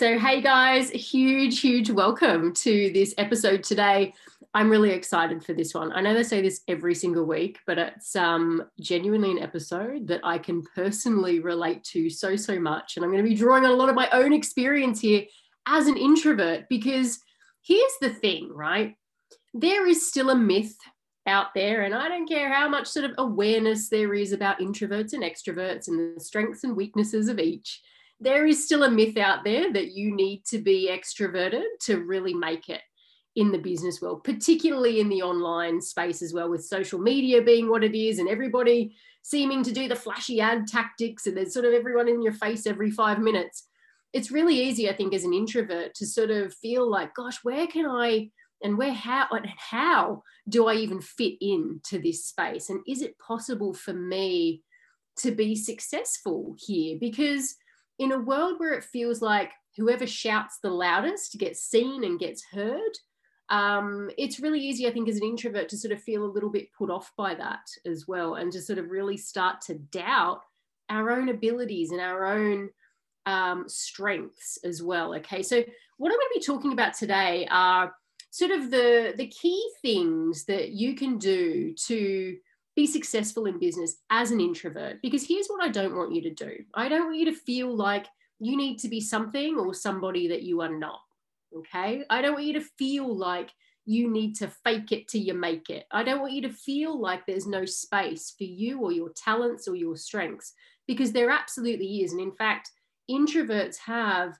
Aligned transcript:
So, 0.00 0.18
hey 0.18 0.40
guys, 0.40 0.88
huge, 0.88 1.60
huge 1.60 1.90
welcome 1.90 2.54
to 2.54 2.90
this 2.94 3.12
episode 3.18 3.62
today. 3.62 4.14
I'm 4.54 4.70
really 4.70 4.92
excited 4.92 5.44
for 5.44 5.52
this 5.52 5.74
one. 5.74 5.92
I 5.92 6.00
know 6.00 6.14
they 6.14 6.22
say 6.22 6.40
this 6.40 6.62
every 6.68 6.94
single 6.94 7.26
week, 7.26 7.58
but 7.66 7.76
it's 7.76 8.16
um, 8.16 8.64
genuinely 8.80 9.30
an 9.30 9.40
episode 9.40 10.06
that 10.06 10.22
I 10.24 10.38
can 10.38 10.62
personally 10.74 11.40
relate 11.40 11.84
to 11.84 12.08
so, 12.08 12.34
so 12.34 12.58
much. 12.58 12.96
And 12.96 13.04
I'm 13.04 13.10
going 13.10 13.22
to 13.22 13.28
be 13.28 13.36
drawing 13.36 13.66
on 13.66 13.72
a 13.72 13.74
lot 13.74 13.90
of 13.90 13.94
my 13.94 14.08
own 14.10 14.32
experience 14.32 15.02
here 15.02 15.24
as 15.66 15.86
an 15.86 15.98
introvert 15.98 16.70
because 16.70 17.20
here's 17.60 17.92
the 18.00 18.08
thing, 18.08 18.50
right? 18.54 18.96
There 19.52 19.86
is 19.86 20.08
still 20.08 20.30
a 20.30 20.34
myth 20.34 20.78
out 21.26 21.52
there, 21.54 21.82
and 21.82 21.94
I 21.94 22.08
don't 22.08 22.26
care 22.26 22.50
how 22.50 22.70
much 22.70 22.86
sort 22.86 23.04
of 23.04 23.12
awareness 23.18 23.90
there 23.90 24.14
is 24.14 24.32
about 24.32 24.60
introverts 24.60 25.12
and 25.12 25.22
extroverts 25.22 25.88
and 25.88 26.16
the 26.16 26.20
strengths 26.20 26.64
and 26.64 26.74
weaknesses 26.74 27.28
of 27.28 27.38
each 27.38 27.82
there 28.20 28.46
is 28.46 28.64
still 28.64 28.84
a 28.84 28.90
myth 28.90 29.16
out 29.16 29.44
there 29.44 29.72
that 29.72 29.92
you 29.92 30.14
need 30.14 30.44
to 30.46 30.58
be 30.58 30.90
extroverted 30.90 31.64
to 31.80 32.04
really 32.04 32.34
make 32.34 32.68
it 32.68 32.82
in 33.36 33.52
the 33.52 33.58
business 33.58 34.02
world, 34.02 34.24
particularly 34.24 35.00
in 35.00 35.08
the 35.08 35.22
online 35.22 35.80
space 35.80 36.20
as 36.20 36.32
well, 36.34 36.50
with 36.50 36.64
social 36.64 36.98
media 36.98 37.40
being 37.40 37.70
what 37.70 37.84
it 37.84 37.96
is 37.96 38.18
and 38.18 38.28
everybody 38.28 38.94
seeming 39.22 39.62
to 39.62 39.72
do 39.72 39.88
the 39.88 39.94
flashy 39.94 40.40
ad 40.40 40.66
tactics 40.66 41.26
and 41.26 41.36
there's 41.36 41.54
sort 41.54 41.64
of 41.64 41.72
everyone 41.72 42.08
in 42.08 42.22
your 42.22 42.32
face 42.32 42.66
every 42.66 42.90
five 42.90 43.18
minutes. 43.18 43.68
It's 44.12 44.30
really 44.30 44.60
easy, 44.60 44.90
I 44.90 44.96
think, 44.96 45.14
as 45.14 45.24
an 45.24 45.32
introvert 45.32 45.94
to 45.94 46.06
sort 46.06 46.30
of 46.30 46.52
feel 46.54 46.90
like, 46.90 47.14
gosh, 47.14 47.38
where 47.42 47.66
can 47.66 47.86
I 47.86 48.30
and 48.62 48.76
where 48.76 48.92
how 48.92 49.28
and 49.30 49.46
how 49.56 50.22
do 50.48 50.66
I 50.66 50.74
even 50.74 51.00
fit 51.00 51.34
into 51.40 52.00
this 52.00 52.24
space? 52.24 52.68
And 52.68 52.80
is 52.86 53.02
it 53.02 53.18
possible 53.18 53.72
for 53.72 53.92
me 53.92 54.62
to 55.18 55.30
be 55.30 55.54
successful 55.54 56.56
here? 56.58 56.98
Because 57.00 57.54
in 58.00 58.12
a 58.12 58.18
world 58.18 58.54
where 58.58 58.72
it 58.72 58.82
feels 58.82 59.20
like 59.20 59.52
whoever 59.76 60.06
shouts 60.06 60.58
the 60.62 60.70
loudest 60.70 61.38
gets 61.38 61.62
seen 61.62 62.02
and 62.02 62.18
gets 62.18 62.42
heard, 62.50 62.92
um, 63.50 64.10
it's 64.16 64.40
really 64.40 64.58
easy, 64.58 64.88
I 64.88 64.90
think, 64.90 65.06
as 65.08 65.16
an 65.16 65.24
introvert 65.24 65.68
to 65.68 65.76
sort 65.76 65.92
of 65.92 66.02
feel 66.02 66.24
a 66.24 66.32
little 66.34 66.48
bit 66.48 66.72
put 66.72 66.90
off 66.90 67.12
by 67.18 67.34
that 67.34 67.66
as 67.84 68.08
well, 68.08 68.36
and 68.36 68.50
to 68.52 68.62
sort 68.62 68.78
of 68.78 68.90
really 68.90 69.18
start 69.18 69.60
to 69.66 69.74
doubt 69.74 70.40
our 70.88 71.10
own 71.10 71.28
abilities 71.28 71.90
and 71.90 72.00
our 72.00 72.24
own 72.24 72.70
um, 73.26 73.64
strengths 73.68 74.58
as 74.64 74.82
well. 74.82 75.14
Okay, 75.16 75.42
so 75.42 75.62
what 75.98 76.10
I'm 76.10 76.18
going 76.18 76.28
to 76.32 76.40
be 76.40 76.44
talking 76.44 76.72
about 76.72 76.94
today 76.94 77.46
are 77.50 77.92
sort 78.30 78.50
of 78.50 78.70
the 78.70 79.12
the 79.16 79.26
key 79.26 79.62
things 79.82 80.46
that 80.46 80.70
you 80.70 80.94
can 80.94 81.18
do 81.18 81.74
to 81.86 82.36
be 82.76 82.86
successful 82.86 83.46
in 83.46 83.58
business 83.58 83.96
as 84.10 84.30
an 84.30 84.40
introvert 84.40 85.02
because 85.02 85.26
here's 85.26 85.48
what 85.48 85.62
I 85.62 85.68
don't 85.68 85.96
want 85.96 86.14
you 86.14 86.22
to 86.22 86.30
do. 86.30 86.64
I 86.74 86.88
don't 86.88 87.06
want 87.06 87.18
you 87.18 87.26
to 87.26 87.34
feel 87.34 87.74
like 87.74 88.06
you 88.38 88.56
need 88.56 88.78
to 88.78 88.88
be 88.88 89.00
something 89.00 89.56
or 89.56 89.74
somebody 89.74 90.28
that 90.28 90.42
you 90.42 90.60
are 90.62 90.76
not. 90.76 91.00
Okay. 91.56 92.04
I 92.08 92.22
don't 92.22 92.34
want 92.34 92.46
you 92.46 92.54
to 92.54 92.66
feel 92.78 93.14
like 93.14 93.50
you 93.86 94.10
need 94.10 94.36
to 94.36 94.48
fake 94.64 94.92
it 94.92 95.08
till 95.08 95.20
you 95.20 95.34
make 95.34 95.68
it. 95.68 95.84
I 95.90 96.04
don't 96.04 96.20
want 96.20 96.32
you 96.32 96.42
to 96.42 96.52
feel 96.52 96.98
like 96.98 97.26
there's 97.26 97.46
no 97.46 97.64
space 97.64 98.32
for 98.36 98.44
you 98.44 98.80
or 98.80 98.92
your 98.92 99.10
talents 99.16 99.66
or 99.66 99.74
your 99.74 99.96
strengths 99.96 100.52
because 100.86 101.12
there 101.12 101.30
absolutely 101.30 102.02
is. 102.02 102.12
And 102.12 102.20
in 102.20 102.32
fact, 102.32 102.70
introverts 103.10 103.78
have 103.78 104.38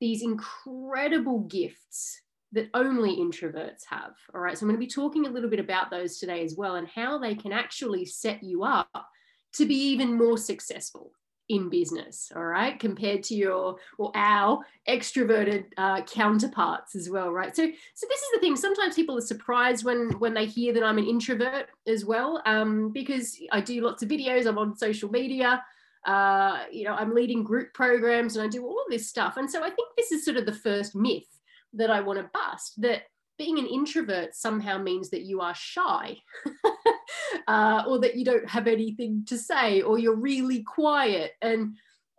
these 0.00 0.22
incredible 0.22 1.40
gifts 1.40 2.20
that 2.52 2.68
only 2.74 3.16
introverts 3.16 3.84
have. 3.88 4.12
All 4.34 4.40
right. 4.40 4.58
So 4.58 4.64
I'm 4.64 4.68
going 4.68 4.80
to 4.80 4.86
be 4.86 4.90
talking 4.90 5.26
a 5.26 5.30
little 5.30 5.50
bit 5.50 5.60
about 5.60 5.90
those 5.90 6.18
today 6.18 6.44
as 6.44 6.56
well 6.56 6.76
and 6.76 6.88
how 6.88 7.18
they 7.18 7.34
can 7.34 7.52
actually 7.52 8.04
set 8.04 8.42
you 8.42 8.64
up 8.64 9.06
to 9.54 9.66
be 9.66 9.74
even 9.74 10.16
more 10.16 10.38
successful 10.38 11.12
in 11.50 11.68
business 11.68 12.30
all 12.36 12.44
right 12.44 12.78
compared 12.78 13.24
to 13.24 13.34
your 13.34 13.74
or 13.98 14.12
our 14.14 14.60
extroverted 14.88 15.64
uh, 15.76 16.00
counterparts 16.02 16.94
as 16.94 17.10
well 17.10 17.32
right 17.32 17.56
so 17.56 17.66
so 17.94 18.06
this 18.08 18.20
is 18.20 18.28
the 18.34 18.38
thing 18.38 18.54
sometimes 18.54 18.94
people 18.94 19.18
are 19.18 19.20
surprised 19.20 19.84
when 19.84 20.10
when 20.20 20.32
they 20.32 20.46
hear 20.46 20.72
that 20.72 20.84
i'm 20.84 20.96
an 20.96 21.04
introvert 21.04 21.66
as 21.88 22.04
well 22.04 22.40
um, 22.46 22.92
because 22.92 23.36
i 23.50 23.60
do 23.60 23.80
lots 23.80 24.00
of 24.00 24.08
videos 24.08 24.46
i'm 24.46 24.58
on 24.58 24.76
social 24.76 25.10
media 25.10 25.60
uh, 26.06 26.60
you 26.70 26.84
know 26.84 26.94
i'm 26.94 27.12
leading 27.12 27.42
group 27.42 27.74
programs 27.74 28.36
and 28.36 28.46
i 28.46 28.48
do 28.48 28.64
all 28.64 28.80
of 28.80 28.88
this 28.88 29.08
stuff 29.08 29.36
and 29.36 29.50
so 29.50 29.60
i 29.64 29.70
think 29.70 29.88
this 29.96 30.12
is 30.12 30.24
sort 30.24 30.36
of 30.36 30.46
the 30.46 30.52
first 30.52 30.94
myth 30.94 31.39
that 31.74 31.90
I 31.90 32.00
want 32.00 32.18
to 32.18 32.30
bust 32.32 32.80
that 32.82 33.02
being 33.38 33.58
an 33.58 33.66
introvert 33.66 34.34
somehow 34.34 34.76
means 34.76 35.08
that 35.10 35.22
you 35.22 35.40
are 35.40 35.54
shy 35.54 36.18
uh, 37.48 37.84
or 37.88 37.98
that 37.98 38.14
you 38.14 38.22
don't 38.22 38.48
have 38.48 38.66
anything 38.66 39.24
to 39.26 39.38
say 39.38 39.80
or 39.80 39.98
you're 39.98 40.14
really 40.14 40.62
quiet. 40.62 41.32
And 41.40 41.74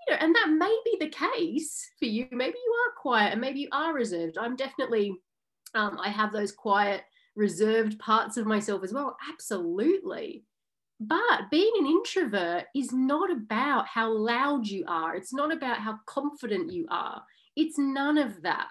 you 0.07 0.13
know 0.13 0.17
and 0.19 0.34
that 0.34 0.50
may 0.50 0.75
be 0.84 0.97
the 1.00 1.09
case 1.09 1.88
for 2.00 2.06
you. 2.06 2.28
Maybe 2.31 2.57
you 2.57 2.73
are 2.73 3.00
quiet 3.00 3.34
and 3.34 3.41
maybe 3.41 3.59
you 3.59 3.69
are 3.72 3.94
reserved. 3.94 4.38
I'm 4.40 4.56
definitely 4.56 5.13
um, 5.73 5.97
i 6.01 6.09
have 6.09 6.34
those 6.34 6.51
quiet 6.51 7.03
reserved 7.35 7.97
parts 7.97 8.35
of 8.35 8.45
myself 8.45 8.84
as 8.84 8.91
well 8.91 9.16
absolutely. 9.31 10.44
But 11.00 11.50
being 11.50 11.72
an 11.79 11.85
introvert 11.85 12.66
is 12.75 12.91
not 12.91 13.31
about 13.31 13.88
how 13.88 14.11
loud 14.11 14.67
you 14.67 14.85
are. 14.88 15.16
It's 15.16 15.34
not 15.34 15.51
about 15.51 15.78
how 15.78 16.00
confident 16.06 16.72
you 16.72 16.88
are. 16.91 17.23
It's 17.56 17.78
none 17.78 18.17
of 18.17 18.41
that 18.44 18.67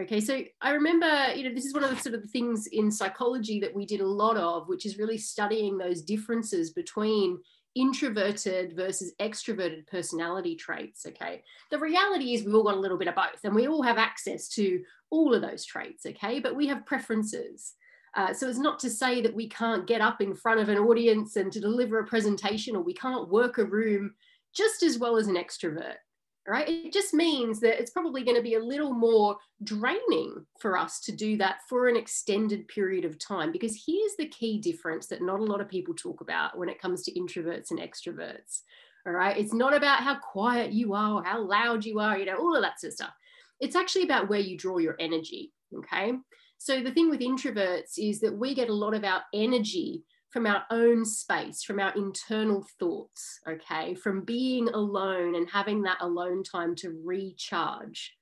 Okay, 0.00 0.20
so 0.20 0.42
I 0.60 0.70
remember, 0.70 1.32
you 1.36 1.48
know, 1.48 1.54
this 1.54 1.66
is 1.66 1.72
one 1.72 1.84
of 1.84 1.90
the 1.90 1.96
sort 1.96 2.16
of 2.16 2.28
things 2.30 2.66
in 2.66 2.90
psychology 2.90 3.60
that 3.60 3.72
we 3.72 3.86
did 3.86 4.00
a 4.00 4.06
lot 4.06 4.36
of, 4.36 4.68
which 4.68 4.86
is 4.86 4.98
really 4.98 5.18
studying 5.18 5.78
those 5.78 6.02
differences 6.02 6.72
between 6.72 7.38
introverted 7.76 8.74
versus 8.74 9.14
extroverted 9.20 9.86
personality 9.86 10.56
traits. 10.56 11.06
Okay, 11.06 11.44
the 11.70 11.78
reality 11.78 12.34
is 12.34 12.42
we've 12.42 12.54
all 12.56 12.64
got 12.64 12.74
a 12.74 12.80
little 12.80 12.98
bit 12.98 13.06
of 13.06 13.14
both, 13.14 13.44
and 13.44 13.54
we 13.54 13.68
all 13.68 13.82
have 13.82 13.98
access 13.98 14.48
to 14.48 14.82
all 15.10 15.32
of 15.32 15.42
those 15.42 15.64
traits. 15.64 16.06
Okay, 16.06 16.40
but 16.40 16.56
we 16.56 16.66
have 16.66 16.86
preferences. 16.86 17.74
Uh, 18.16 18.32
so 18.32 18.48
it's 18.48 18.58
not 18.58 18.80
to 18.80 18.90
say 18.90 19.20
that 19.20 19.34
we 19.34 19.48
can't 19.48 19.86
get 19.86 20.00
up 20.00 20.20
in 20.20 20.34
front 20.34 20.58
of 20.58 20.68
an 20.68 20.78
audience 20.78 21.36
and 21.36 21.52
to 21.52 21.60
deliver 21.60 22.00
a 22.00 22.06
presentation, 22.06 22.74
or 22.74 22.82
we 22.82 22.94
can't 22.94 23.28
work 23.28 23.58
a 23.58 23.64
room 23.64 24.14
just 24.56 24.82
as 24.82 24.98
well 24.98 25.16
as 25.16 25.28
an 25.28 25.36
extrovert 25.36 25.96
right? 26.46 26.68
It 26.68 26.92
just 26.92 27.14
means 27.14 27.60
that 27.60 27.80
it's 27.80 27.90
probably 27.90 28.22
going 28.22 28.36
to 28.36 28.42
be 28.42 28.54
a 28.54 28.62
little 28.62 28.92
more 28.92 29.36
draining 29.62 30.44
for 30.60 30.76
us 30.76 31.00
to 31.00 31.12
do 31.12 31.36
that 31.38 31.58
for 31.68 31.88
an 31.88 31.96
extended 31.96 32.68
period 32.68 33.04
of 33.04 33.18
time. 33.18 33.50
Because 33.50 33.82
here's 33.86 34.16
the 34.18 34.28
key 34.28 34.58
difference 34.58 35.06
that 35.06 35.22
not 35.22 35.40
a 35.40 35.44
lot 35.44 35.60
of 35.60 35.68
people 35.68 35.94
talk 35.94 36.20
about 36.20 36.58
when 36.58 36.68
it 36.68 36.80
comes 36.80 37.02
to 37.04 37.18
introverts 37.18 37.70
and 37.70 37.80
extroverts. 37.80 38.60
All 39.06 39.12
right. 39.12 39.36
It's 39.36 39.52
not 39.52 39.74
about 39.74 40.02
how 40.02 40.18
quiet 40.18 40.72
you 40.72 40.94
are 40.94 41.14
or 41.14 41.24
how 41.24 41.42
loud 41.42 41.84
you 41.84 41.98
are, 41.98 42.18
you 42.18 42.24
know, 42.24 42.36
all 42.36 42.56
of 42.56 42.62
that 42.62 42.80
sort 42.80 42.90
of 42.90 42.94
stuff. 42.94 43.14
It's 43.60 43.76
actually 43.76 44.04
about 44.04 44.28
where 44.28 44.40
you 44.40 44.56
draw 44.56 44.78
your 44.78 44.96
energy. 44.98 45.52
Okay. 45.76 46.12
So 46.58 46.82
the 46.82 46.92
thing 46.92 47.10
with 47.10 47.20
introverts 47.20 47.98
is 47.98 48.20
that 48.20 48.36
we 48.36 48.54
get 48.54 48.70
a 48.70 48.74
lot 48.74 48.94
of 48.94 49.04
our 49.04 49.22
energy 49.34 50.02
from 50.34 50.46
our 50.46 50.64
own 50.72 51.04
space, 51.04 51.62
from 51.62 51.78
our 51.78 51.92
internal 51.94 52.66
thoughts, 52.80 53.38
okay, 53.48 53.94
from 53.94 54.24
being 54.24 54.68
alone 54.70 55.36
and 55.36 55.48
having 55.48 55.80
that 55.82 55.98
alone 56.00 56.42
time 56.42 56.74
to 56.74 57.00
recharge. 57.04 58.16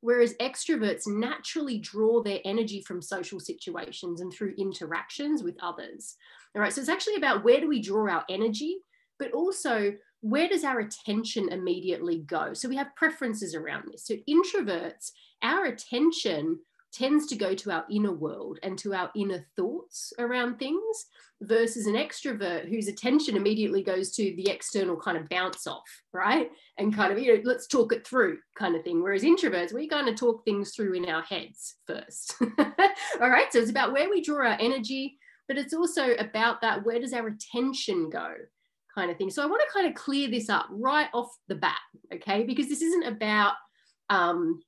Whereas 0.00 0.32
extroverts 0.40 1.02
naturally 1.06 1.78
draw 1.78 2.22
their 2.22 2.38
energy 2.46 2.82
from 2.86 3.02
social 3.02 3.38
situations 3.38 4.22
and 4.22 4.32
through 4.32 4.54
interactions 4.56 5.42
with 5.42 5.58
others. 5.62 6.16
All 6.56 6.62
right, 6.62 6.72
so 6.72 6.80
it's 6.80 6.88
actually 6.88 7.16
about 7.16 7.44
where 7.44 7.60
do 7.60 7.68
we 7.68 7.82
draw 7.82 8.10
our 8.10 8.24
energy, 8.30 8.78
but 9.18 9.32
also 9.32 9.92
where 10.22 10.48
does 10.48 10.64
our 10.64 10.80
attention 10.80 11.50
immediately 11.52 12.20
go? 12.20 12.54
So 12.54 12.70
we 12.70 12.76
have 12.76 12.96
preferences 12.96 13.54
around 13.54 13.92
this. 13.92 14.06
So 14.06 14.14
introverts, 14.26 15.10
our 15.42 15.66
attention 15.66 16.60
tends 16.92 17.26
to 17.26 17.36
go 17.36 17.54
to 17.54 17.70
our 17.70 17.84
inner 17.90 18.12
world 18.12 18.58
and 18.62 18.78
to 18.78 18.94
our 18.94 19.10
inner 19.14 19.46
thoughts 19.56 20.12
around 20.18 20.58
things 20.58 21.06
versus 21.42 21.86
an 21.86 21.94
extrovert 21.94 22.68
whose 22.68 22.88
attention 22.88 23.36
immediately 23.36 23.82
goes 23.82 24.10
to 24.12 24.34
the 24.36 24.50
external 24.50 24.96
kind 24.96 25.16
of 25.16 25.28
bounce 25.28 25.66
off, 25.66 25.84
right? 26.12 26.50
And 26.78 26.94
kind 26.94 27.12
of, 27.12 27.18
you 27.18 27.34
know, 27.34 27.42
let's 27.44 27.66
talk 27.66 27.92
it 27.92 28.06
through 28.06 28.38
kind 28.56 28.74
of 28.74 28.82
thing. 28.82 29.02
Whereas 29.02 29.22
introverts, 29.22 29.72
we 29.72 29.88
kind 29.88 30.08
of 30.08 30.16
talk 30.16 30.44
things 30.44 30.74
through 30.74 30.94
in 30.94 31.08
our 31.08 31.22
heads 31.22 31.76
first. 31.86 32.34
All 33.20 33.30
right. 33.30 33.52
So 33.52 33.60
it's 33.60 33.70
about 33.70 33.92
where 33.92 34.10
we 34.10 34.20
draw 34.20 34.48
our 34.48 34.56
energy, 34.58 35.18
but 35.46 35.58
it's 35.58 35.74
also 35.74 36.14
about 36.14 36.60
that 36.62 36.84
where 36.84 36.98
does 36.98 37.12
our 37.12 37.28
attention 37.28 38.10
go? 38.10 38.34
Kind 38.94 39.10
of 39.10 39.16
thing. 39.16 39.30
So 39.30 39.42
I 39.42 39.46
want 39.46 39.62
to 39.62 39.72
kind 39.72 39.86
of 39.86 39.94
clear 39.94 40.28
this 40.28 40.48
up 40.48 40.66
right 40.70 41.08
off 41.14 41.30
the 41.46 41.54
bat, 41.54 41.78
okay? 42.14 42.42
Because 42.42 42.68
this 42.68 42.82
isn't 42.82 43.06
about 43.06 43.54
um, 44.10 44.60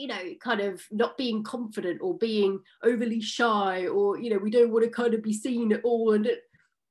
you 0.00 0.06
know, 0.06 0.34
kind 0.42 0.60
of 0.60 0.82
not 0.90 1.18
being 1.18 1.42
confident 1.42 2.00
or 2.00 2.16
being 2.16 2.58
overly 2.82 3.20
shy, 3.20 3.86
or 3.86 4.18
you 4.18 4.30
know, 4.30 4.38
we 4.38 4.50
don't 4.50 4.72
want 4.72 4.84
to 4.84 4.90
kind 4.90 5.12
of 5.12 5.22
be 5.22 5.32
seen 5.32 5.72
at 5.72 5.84
all. 5.84 6.12
And 6.12 6.30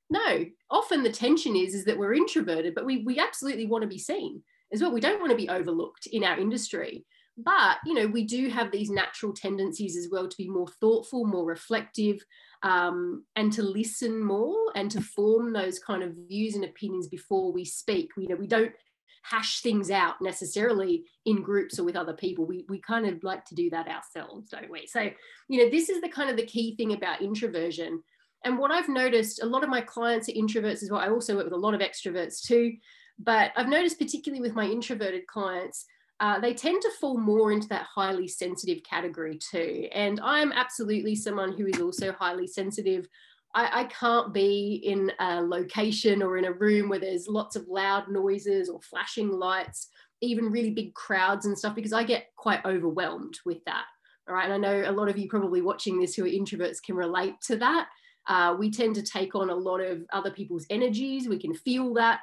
no, 0.10 0.46
often 0.70 1.02
the 1.02 1.12
tension 1.12 1.56
is 1.56 1.74
is 1.74 1.86
that 1.86 1.98
we're 1.98 2.14
introverted, 2.14 2.76
but 2.76 2.86
we 2.86 3.04
we 3.04 3.20
absolutely 3.20 3.66
want 3.66 3.82
to 3.82 3.88
be 3.88 3.98
seen 3.98 4.44
as 4.72 4.82
well. 4.82 4.92
We 4.92 5.02
don't 5.02 5.20
want 5.20 5.32
to 5.32 5.38
be 5.38 5.50
overlooked 5.50 6.08
in 6.08 6.24
our 6.24 6.40
industry. 6.40 7.06
But 7.36 7.78
you 7.86 7.94
know, 7.94 8.06
we 8.06 8.26
do 8.26 8.50
have 8.50 8.72
these 8.72 8.90
natural 8.90 9.34
tendencies 9.34 9.96
as 9.98 10.10
well 10.12 10.28
to 10.28 10.38
be 10.38 10.50
more 10.50 10.68
thoughtful, 10.80 11.26
more 11.26 11.46
reflective, 11.46 12.24
um, 12.64 13.24
and 13.36 13.52
to 13.54 13.64
listen 13.64 14.24
more 14.24 14.58
and 14.76 14.92
to 14.92 15.02
form 15.02 15.54
those 15.54 15.80
kind 15.80 16.04
of 16.04 16.14
views 16.28 16.56
and 16.56 16.66
opinions 16.66 17.08
before 17.08 17.52
we 17.54 17.66
speak. 17.66 18.12
You 18.18 18.28
know, 18.28 18.36
we 18.36 18.48
don't 18.48 18.74
hash 19.21 19.62
things 19.62 19.92
out 19.92 20.16
necessarily 20.21 21.06
in 21.25 21.42
groups 21.42 21.80
or 21.80 21.83
with 21.83 21.95
other 21.95 22.13
people. 22.13 22.45
We, 22.45 22.66
we 22.69 22.80
kind 22.80 23.06
of 23.06 23.24
like 23.24 23.45
to 23.45 23.56
do 23.56 23.69
that 23.71 23.88
ourselves, 23.88 24.50
don't 24.50 24.71
we? 24.71 24.88
So, 24.88 25.10
you 25.48 25.63
know, 25.63 25.69
this 25.69 25.89
is 25.89 26.01
the 26.01 26.10
kind 26.10 26.30
of 26.30 26.38
the 26.38 26.45
key 26.45 26.75
thing 26.75 26.94
about 26.94 27.21
introversion. 27.21 28.01
And 28.45 28.57
what 28.57 28.71
I've 28.71 28.89
noticed, 28.89 29.44
a 29.44 29.45
lot 29.45 29.63
of 29.63 29.69
my 29.69 29.81
clients 29.81 30.30
are 30.30 30.33
introverts 30.33 30.83
as 30.83 30.89
well. 30.89 31.01
I 31.01 31.10
also 31.10 31.36
work 31.36 31.45
with 31.45 31.54
a 31.54 31.57
lot 31.57 31.74
of 31.74 31.81
extroverts 31.81 32.42
too. 32.42 32.74
But 33.19 33.51
I've 33.57 33.68
noticed, 33.68 34.00
particularly 34.00 34.42
with 34.42 34.56
my 34.56 34.66
introverted 34.66 35.27
clients, 35.27 35.86
uh, 36.22 36.39
they 36.39 36.54
tend 36.54 36.81
to 36.81 36.92
fall 37.00 37.18
more 37.18 37.51
into 37.51 37.68
that 37.69 37.88
highly 37.94 38.27
sensitive 38.27 38.83
category 38.83 39.38
too. 39.38 39.88
And 39.94 40.19
I'm 40.22 40.51
absolutely 40.51 41.15
someone 41.15 41.57
who 41.57 41.65
is 41.68 41.80
also 41.81 42.12
highly 42.13 42.48
sensitive. 42.48 43.07
I, 43.56 43.81
I, 43.81 43.84
can't 43.86 44.34
be 44.34 44.81
in 44.84 45.12
a 45.19 45.42
location 45.42 46.22
or 46.22 46.38
in 46.38 46.46
a 46.46 46.54
room 46.54 46.88
where 46.88 47.00
there's 47.00 47.28
lots 47.28 47.56
of 47.56 47.68
loud 47.68 48.07
noises 48.07 48.69
or 48.69 48.80
flashing 48.81 49.31
lights, 49.31 49.88
even 50.22 50.51
really 50.51 50.72
big 50.72 50.94
crowds 50.94 51.46
and 51.46 51.57
stuff, 51.57 51.75
because 51.75 51.94
I 51.94 52.04
get 52.04 52.28
quite 52.36 52.63
overwhelmed 52.66 53.40
with 53.46 53.63
that. 53.66 53.86
All 54.28 54.36
right. 54.36 54.50
And 54.50 54.54
I 54.54 54.57
know 54.57 54.90
a 54.90 54.94
lot 54.94 55.10
of 55.10 55.18
you 55.18 55.28
probably 55.28 55.62
watching 55.62 56.00
this 56.00 56.13
who 56.13 56.25
are 56.25 56.30
introverts 56.30 56.84
can 56.84 56.96
relate 56.96 57.42
to 57.48 57.57
that. 57.57 57.88
Uh, 58.28 58.56
we 58.57 58.69
tend 58.69 58.94
to 58.96 59.01
take 59.01 59.34
on 59.34 59.50
a 59.50 59.56
lot 59.56 59.80
of 59.80 60.04
other 60.13 60.30
people's 60.30 60.68
energies. 60.69 61.28
We 61.28 61.40
can 61.40 61.56
feel 61.56 61.94
that. 61.96 62.19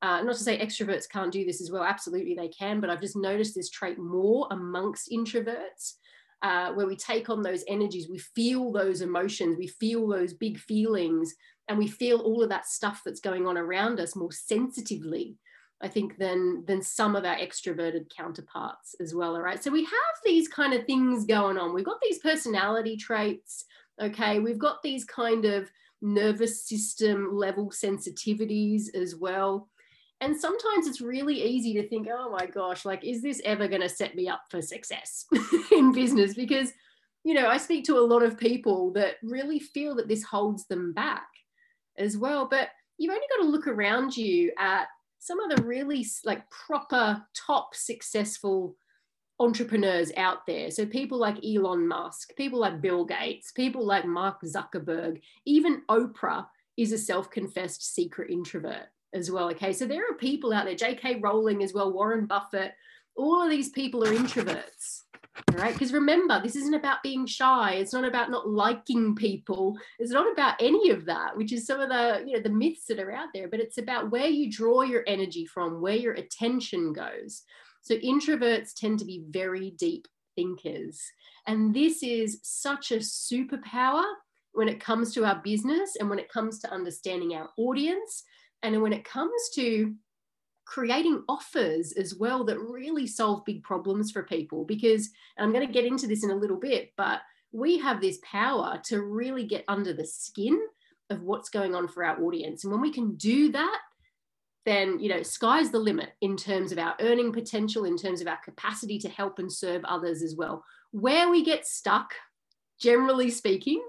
Uh, 0.00 0.22
not 0.22 0.34
to 0.34 0.42
say 0.42 0.58
extroverts 0.58 1.06
can't 1.10 1.30
do 1.30 1.44
this 1.44 1.60
as 1.60 1.70
well, 1.70 1.84
absolutely 1.84 2.34
they 2.34 2.48
can, 2.48 2.80
but 2.80 2.88
I've 2.88 3.02
just 3.02 3.16
noticed 3.16 3.54
this 3.54 3.68
trait 3.68 3.98
more 3.98 4.48
amongst 4.50 5.10
introverts. 5.10 5.96
Uh, 6.42 6.72
where 6.72 6.86
we 6.86 6.96
take 6.96 7.28
on 7.28 7.42
those 7.42 7.62
energies, 7.68 8.08
we 8.08 8.16
feel 8.16 8.72
those 8.72 9.02
emotions, 9.02 9.58
we 9.58 9.66
feel 9.66 10.08
those 10.08 10.32
big 10.32 10.58
feelings, 10.58 11.34
and 11.68 11.78
we 11.78 11.86
feel 11.86 12.18
all 12.18 12.42
of 12.42 12.48
that 12.48 12.66
stuff 12.66 13.02
that's 13.04 13.20
going 13.20 13.46
on 13.46 13.58
around 13.58 14.00
us 14.00 14.16
more 14.16 14.32
sensitively, 14.32 15.36
I 15.82 15.88
think, 15.88 16.16
than, 16.18 16.64
than 16.66 16.82
some 16.82 17.14
of 17.14 17.24
our 17.24 17.36
extroverted 17.36 18.06
counterparts 18.16 18.94
as 19.00 19.14
well. 19.14 19.36
All 19.36 19.42
right. 19.42 19.62
So 19.62 19.70
we 19.70 19.84
have 19.84 20.16
these 20.24 20.48
kind 20.48 20.72
of 20.72 20.84
things 20.86 21.26
going 21.26 21.58
on. 21.58 21.74
We've 21.74 21.84
got 21.84 22.00
these 22.02 22.18
personality 22.18 22.96
traits. 22.96 23.66
Okay. 24.00 24.38
We've 24.38 24.58
got 24.58 24.82
these 24.82 25.04
kind 25.04 25.44
of 25.44 25.70
nervous 26.02 26.66
system 26.66 27.34
level 27.34 27.70
sensitivities 27.70 28.94
as 28.94 29.14
well 29.14 29.68
and 30.20 30.38
sometimes 30.38 30.86
it's 30.86 31.00
really 31.00 31.42
easy 31.42 31.74
to 31.74 31.88
think 31.88 32.08
oh 32.12 32.30
my 32.30 32.46
gosh 32.46 32.84
like 32.84 33.04
is 33.04 33.22
this 33.22 33.40
ever 33.44 33.68
going 33.68 33.80
to 33.80 33.88
set 33.88 34.14
me 34.14 34.28
up 34.28 34.42
for 34.50 34.60
success 34.60 35.26
in 35.72 35.92
business? 35.92 36.34
Because 36.34 36.72
you 37.24 37.34
know 37.34 37.48
i 37.48 37.58
speak 37.58 37.84
to 37.84 37.98
a 37.98 38.00
lot 38.00 38.22
of 38.22 38.38
people 38.38 38.92
that 38.92 39.16
really 39.22 39.58
feel 39.58 39.94
that 39.94 40.08
this 40.08 40.22
holds 40.22 40.66
them 40.66 40.92
back 40.94 41.28
as 41.98 42.16
well 42.16 42.46
but 42.48 42.70
you've 42.96 43.12
only 43.12 43.26
got 43.36 43.44
to 43.44 43.50
look 43.50 43.66
around 43.66 44.16
you 44.16 44.50
at 44.58 44.86
some 45.18 45.38
of 45.40 45.54
the 45.54 45.62
really 45.62 46.06
like 46.24 46.48
proper 46.50 47.22
top 47.34 47.74
successful 47.74 48.74
entrepreneurs 49.38 50.12
out 50.16 50.46
there. 50.46 50.70
So 50.70 50.84
people 50.84 51.18
like 51.18 51.44
elon 51.44 51.88
musk 51.88 52.34
people 52.36 52.60
like 52.60 52.82
bill 52.82 53.04
gates 53.04 53.52
people 53.52 53.86
like 53.86 54.04
mark 54.04 54.42
zuckerberg 54.42 55.20
even 55.46 55.82
oprah 55.88 56.46
is 56.76 56.92
a 56.92 56.98
self-confessed 56.98 57.94
secret 57.94 58.30
introvert 58.30 58.88
as 59.12 59.30
well. 59.30 59.50
Okay, 59.50 59.72
so 59.72 59.86
there 59.86 60.04
are 60.10 60.16
people 60.16 60.52
out 60.52 60.64
there, 60.64 60.74
J.K. 60.74 61.20
Rowling 61.20 61.62
as 61.62 61.72
well, 61.72 61.92
Warren 61.92 62.26
Buffett, 62.26 62.72
all 63.16 63.42
of 63.42 63.50
these 63.50 63.70
people 63.70 64.04
are 64.04 64.12
introverts. 64.12 65.02
All 65.52 65.58
right, 65.58 65.72
because 65.72 65.92
remember, 65.92 66.40
this 66.42 66.56
isn't 66.56 66.74
about 66.74 67.02
being 67.02 67.26
shy. 67.26 67.74
It's 67.74 67.92
not 67.92 68.04
about 68.04 68.30
not 68.30 68.48
liking 68.48 69.14
people. 69.14 69.76
It's 69.98 70.10
not 70.10 70.30
about 70.30 70.56
any 70.60 70.90
of 70.90 71.06
that, 71.06 71.36
which 71.36 71.52
is 71.52 71.66
some 71.66 71.80
of 71.80 71.88
the 71.88 72.22
you 72.26 72.36
know 72.36 72.42
the 72.42 72.50
myths 72.50 72.86
that 72.88 72.98
are 72.98 73.12
out 73.12 73.28
there. 73.32 73.48
But 73.48 73.60
it's 73.60 73.78
about 73.78 74.10
where 74.10 74.26
you 74.26 74.50
draw 74.50 74.82
your 74.82 75.04
energy 75.06 75.46
from, 75.46 75.80
where 75.80 75.96
your 75.96 76.14
attention 76.14 76.92
goes. 76.92 77.42
So 77.82 77.96
introverts 77.96 78.74
tend 78.74 78.98
to 78.98 79.04
be 79.04 79.24
very 79.28 79.70
deep 79.70 80.08
thinkers, 80.36 81.00
and 81.46 81.74
this 81.74 82.02
is 82.02 82.40
such 82.42 82.90
a 82.90 82.96
superpower 82.96 84.04
when 84.52 84.68
it 84.68 84.80
comes 84.80 85.14
to 85.14 85.24
our 85.24 85.40
business 85.42 85.96
and 85.98 86.10
when 86.10 86.18
it 86.18 86.30
comes 86.30 86.58
to 86.60 86.72
understanding 86.72 87.34
our 87.34 87.48
audience 87.56 88.24
and 88.62 88.80
when 88.82 88.92
it 88.92 89.04
comes 89.04 89.50
to 89.54 89.94
creating 90.64 91.24
offers 91.28 91.92
as 91.92 92.14
well 92.14 92.44
that 92.44 92.60
really 92.60 93.06
solve 93.06 93.44
big 93.44 93.62
problems 93.62 94.10
for 94.10 94.22
people, 94.22 94.64
because 94.64 95.10
I'm 95.38 95.52
going 95.52 95.66
to 95.66 95.72
get 95.72 95.84
into 95.84 96.06
this 96.06 96.22
in 96.22 96.30
a 96.30 96.36
little 96.36 96.58
bit, 96.58 96.92
but 96.96 97.20
we 97.52 97.78
have 97.78 98.00
this 98.00 98.18
power 98.22 98.80
to 98.84 99.02
really 99.02 99.44
get 99.44 99.64
under 99.66 99.92
the 99.92 100.06
skin 100.06 100.60
of 101.10 101.22
what's 101.22 101.48
going 101.48 101.74
on 101.74 101.88
for 101.88 102.04
our 102.04 102.22
audience. 102.22 102.62
And 102.62 102.72
when 102.72 102.80
we 102.80 102.92
can 102.92 103.16
do 103.16 103.50
that, 103.52 103.80
then 104.66 104.98
you 105.00 105.08
know 105.08 105.22
sky's 105.22 105.70
the 105.70 105.78
limit 105.78 106.10
in 106.20 106.36
terms 106.36 106.72
of 106.72 106.78
our 106.78 106.94
earning 107.00 107.32
potential 107.32 107.84
in 107.84 107.96
terms 107.96 108.20
of 108.20 108.26
our 108.26 108.38
capacity 108.44 108.98
to 108.98 109.08
help 109.08 109.38
and 109.38 109.52
serve 109.52 109.82
others 109.84 110.22
as 110.22 110.36
well 110.36 110.62
where 110.90 111.30
we 111.30 111.44
get 111.44 111.66
stuck 111.66 112.12
generally 112.78 113.30
speaking 113.30 113.82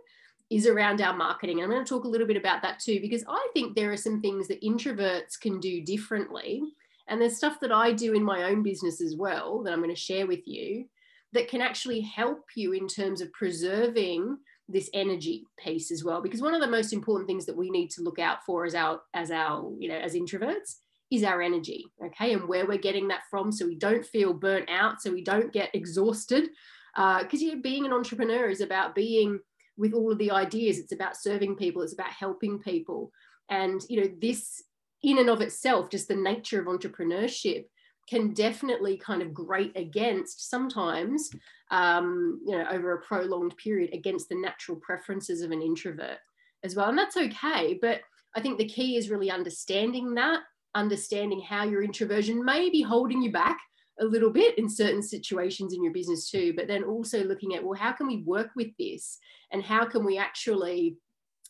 is 0.51 0.67
around 0.67 1.01
our 1.01 1.15
marketing. 1.15 1.57
And 1.57 1.63
I'm 1.63 1.71
going 1.71 1.83
to 1.83 1.89
talk 1.89 2.03
a 2.03 2.09
little 2.09 2.27
bit 2.27 2.35
about 2.35 2.61
that 2.61 2.79
too, 2.79 2.99
because 2.99 3.23
I 3.27 3.47
think 3.53 3.73
there 3.73 3.91
are 3.91 3.97
some 3.97 4.19
things 4.19 4.49
that 4.49 4.61
introverts 4.61 5.39
can 5.39 5.61
do 5.61 5.81
differently. 5.81 6.61
And 7.07 7.19
there's 7.19 7.37
stuff 7.37 7.59
that 7.61 7.71
I 7.71 7.93
do 7.93 8.13
in 8.13 8.23
my 8.23 8.43
own 8.43 8.61
business 8.61 9.01
as 9.01 9.15
well 9.15 9.63
that 9.63 9.71
I'm 9.71 9.81
going 9.81 9.95
to 9.95 9.95
share 9.95 10.27
with 10.27 10.45
you 10.45 10.85
that 11.33 11.47
can 11.47 11.61
actually 11.61 12.01
help 12.01 12.43
you 12.55 12.73
in 12.73 12.87
terms 12.87 13.21
of 13.21 13.31
preserving 13.31 14.37
this 14.67 14.89
energy 14.93 15.45
piece 15.57 15.89
as 15.89 16.03
well. 16.03 16.21
Because 16.21 16.41
one 16.41 16.53
of 16.53 16.61
the 16.61 16.67
most 16.67 16.91
important 16.91 17.27
things 17.27 17.45
that 17.45 17.55
we 17.55 17.69
need 17.69 17.89
to 17.91 18.01
look 18.01 18.19
out 18.19 18.43
for 18.45 18.65
as 18.65 18.75
our, 18.75 18.99
as 19.13 19.31
our, 19.31 19.71
you 19.79 19.87
know, 19.87 19.97
as 19.97 20.15
introverts 20.15 20.75
is 21.09 21.23
our 21.23 21.41
energy. 21.41 21.85
Okay. 22.05 22.33
And 22.33 22.47
where 22.47 22.67
we're 22.67 22.77
getting 22.77 23.07
that 23.07 23.21
from. 23.29 23.53
So 23.53 23.65
we 23.65 23.75
don't 23.75 24.05
feel 24.05 24.33
burnt 24.33 24.69
out. 24.69 25.01
So 25.01 25.11
we 25.11 25.23
don't 25.23 25.53
get 25.53 25.73
exhausted. 25.73 26.49
Because 26.93 27.41
uh, 27.41 27.45
you 27.45 27.55
know, 27.55 27.61
being 27.61 27.85
an 27.85 27.93
entrepreneur 27.93 28.49
is 28.49 28.59
about 28.59 28.95
being 28.95 29.39
with 29.81 29.93
all 29.93 30.11
of 30.11 30.19
the 30.19 30.31
ideas. 30.31 30.77
It's 30.77 30.93
about 30.93 31.17
serving 31.17 31.55
people, 31.55 31.81
it's 31.81 31.93
about 31.93 32.11
helping 32.11 32.59
people. 32.59 33.11
And, 33.49 33.81
you 33.89 34.01
know, 34.01 34.09
this 34.21 34.63
in 35.03 35.17
and 35.17 35.29
of 35.29 35.41
itself, 35.41 35.89
just 35.89 36.07
the 36.07 36.15
nature 36.15 36.61
of 36.61 36.67
entrepreneurship 36.67 37.65
can 38.07 38.33
definitely 38.33 38.97
kind 38.97 39.21
of 39.21 39.33
grate 39.33 39.71
against 39.75 40.49
sometimes, 40.49 41.29
um, 41.71 42.39
you 42.45 42.57
know, 42.57 42.65
over 42.71 42.93
a 42.93 43.01
prolonged 43.01 43.57
period 43.57 43.89
against 43.93 44.29
the 44.29 44.35
natural 44.35 44.77
preferences 44.77 45.41
of 45.41 45.51
an 45.51 45.61
introvert 45.61 46.19
as 46.63 46.75
well. 46.75 46.89
And 46.89 46.97
that's 46.97 47.17
okay. 47.17 47.79
But 47.81 48.01
I 48.35 48.41
think 48.41 48.57
the 48.57 48.67
key 48.67 48.97
is 48.97 49.09
really 49.09 49.31
understanding 49.31 50.13
that, 50.15 50.41
understanding 50.75 51.41
how 51.41 51.63
your 51.63 51.83
introversion 51.83 52.45
may 52.45 52.69
be 52.69 52.81
holding 52.81 53.21
you 53.21 53.31
back 53.31 53.59
a 54.01 54.05
little 54.05 54.31
bit 54.31 54.57
in 54.57 54.67
certain 54.67 55.03
situations 55.03 55.73
in 55.73 55.83
your 55.83 55.93
business 55.93 56.29
too, 56.29 56.53
but 56.55 56.67
then 56.67 56.83
also 56.83 57.23
looking 57.23 57.55
at, 57.55 57.63
well, 57.63 57.77
how 57.77 57.91
can 57.91 58.07
we 58.07 58.17
work 58.23 58.49
with 58.55 58.75
this? 58.77 59.19
And 59.51 59.63
how 59.63 59.85
can 59.85 60.03
we 60.03 60.17
actually 60.17 60.97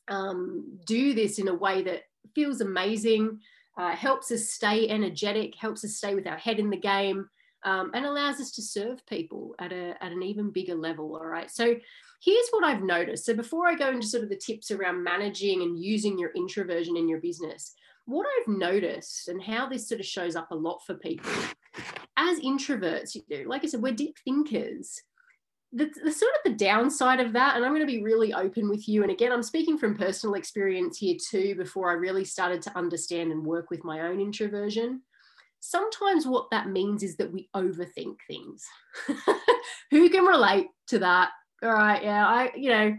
um, 0.08 0.80
do 0.86 1.14
this 1.14 1.40
in 1.40 1.48
a 1.48 1.54
way 1.54 1.82
that 1.84 2.04
feels 2.36 2.62
amazing, 2.62 3.40
uh, 3.78 3.96
helps 3.96 4.32
us 4.32 4.50
stay 4.50 4.88
energetic, 4.90 5.56
helps 5.56 5.84
us 5.86 5.96
stay 5.96 6.14
with 6.14 6.28
our 6.28 6.38
head 6.38 6.60
in 6.60 6.70
the 6.70 6.78
game, 6.78 7.30
um, 7.64 7.92
and 7.94 8.06
allows 8.06 8.40
us 8.40 8.52
to 8.52 8.62
serve 8.62 9.06
people 9.08 9.56
at, 9.60 9.72
a, 9.72 9.96
at 10.04 10.12
an 10.12 10.24
even 10.24 10.52
bigger 10.52 10.76
level. 10.76 11.16
All 11.16 11.26
right. 11.26 11.50
So 11.50 11.76
here's 12.24 12.50
what 12.50 12.66
I've 12.66 12.84
noticed. 12.84 13.26
So 13.26 13.34
before 13.34 13.68
I 13.68 13.76
go 13.76 13.90
into 13.90 14.08
sort 14.08 14.24
of 14.24 14.30
the 14.30 14.36
tips 14.36 14.72
around 14.72 15.04
managing 15.04 15.62
and 15.62 15.80
using 15.80 16.18
your 16.18 16.32
introversion 16.36 16.98
in 16.98 17.08
your 17.08 17.22
business, 17.22 17.76
what 18.12 18.28
I've 18.28 18.48
noticed 18.48 19.28
and 19.28 19.42
how 19.42 19.68
this 19.68 19.88
sort 19.88 20.02
of 20.02 20.06
shows 20.06 20.36
up 20.36 20.52
a 20.52 20.56
lot 20.56 20.82
for 20.86 20.96
people 20.96 21.32
as 22.18 22.40
introverts, 22.40 23.16
you 23.16 23.24
know, 23.30 23.50
like 23.50 23.64
I 23.64 23.68
said, 23.68 23.82
we're 23.82 23.94
deep 23.94 24.18
thinkers. 24.24 25.02
The, 25.74 25.90
the, 26.04 26.12
sort 26.12 26.34
of 26.34 26.52
the 26.52 26.58
downside 26.58 27.22
of 27.22 27.32
that, 27.34 27.56
and 27.56 27.64
I'm 27.64 27.72
going 27.72 27.86
to 27.86 27.92
be 27.92 28.04
really 28.04 28.34
open 28.34 28.70
with 28.70 28.90
you. 28.90 29.04
And 29.04 29.12
again, 29.12 29.32
I'm 29.32 29.44
speaking 29.44 29.78
from 29.78 29.98
personal 29.98 30.36
experience 30.36 30.98
here 30.98 31.16
too, 31.30 31.56
before 31.56 31.90
I 31.90 31.94
really 31.94 32.26
started 32.26 32.62
to 32.64 32.78
understand 32.78 33.32
and 33.32 33.46
work 33.46 33.70
with 33.70 33.86
my 33.86 34.02
own 34.02 34.20
introversion. 34.20 35.02
Sometimes 35.62 36.28
what 36.28 36.50
that 36.52 36.70
means 36.70 37.04
is 37.04 37.16
that 37.18 37.32
we 37.32 37.48
overthink 37.56 38.18
things. 38.28 38.66
Who 39.92 40.10
can 40.10 40.26
relate 40.26 40.68
to 40.88 41.00
that? 41.00 41.30
All 41.64 41.72
right, 41.72 42.04
yeah, 42.04 42.28
I, 42.28 42.52
you 42.56 42.70
know, 42.70 42.98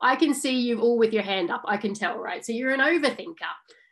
I 0.00 0.16
can 0.16 0.34
see 0.34 0.58
you 0.60 0.80
all 0.80 0.98
with 0.98 1.12
your 1.12 1.22
hand 1.22 1.50
up. 1.50 1.62
I 1.66 1.76
can 1.76 1.94
tell, 1.94 2.18
right? 2.18 2.44
So 2.44 2.52
you're 2.52 2.72
an 2.72 2.80
overthinker 2.80 3.34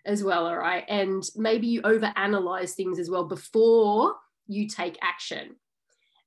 as 0.06 0.22
well, 0.24 0.46
all 0.46 0.56
right? 0.56 0.84
And 0.88 1.22
maybe 1.36 1.66
you 1.66 1.82
overanalyze 1.82 2.72
things 2.72 2.98
as 2.98 3.10
well 3.10 3.24
before 3.24 4.14
you 4.46 4.68
take 4.68 4.98
action. 5.02 5.56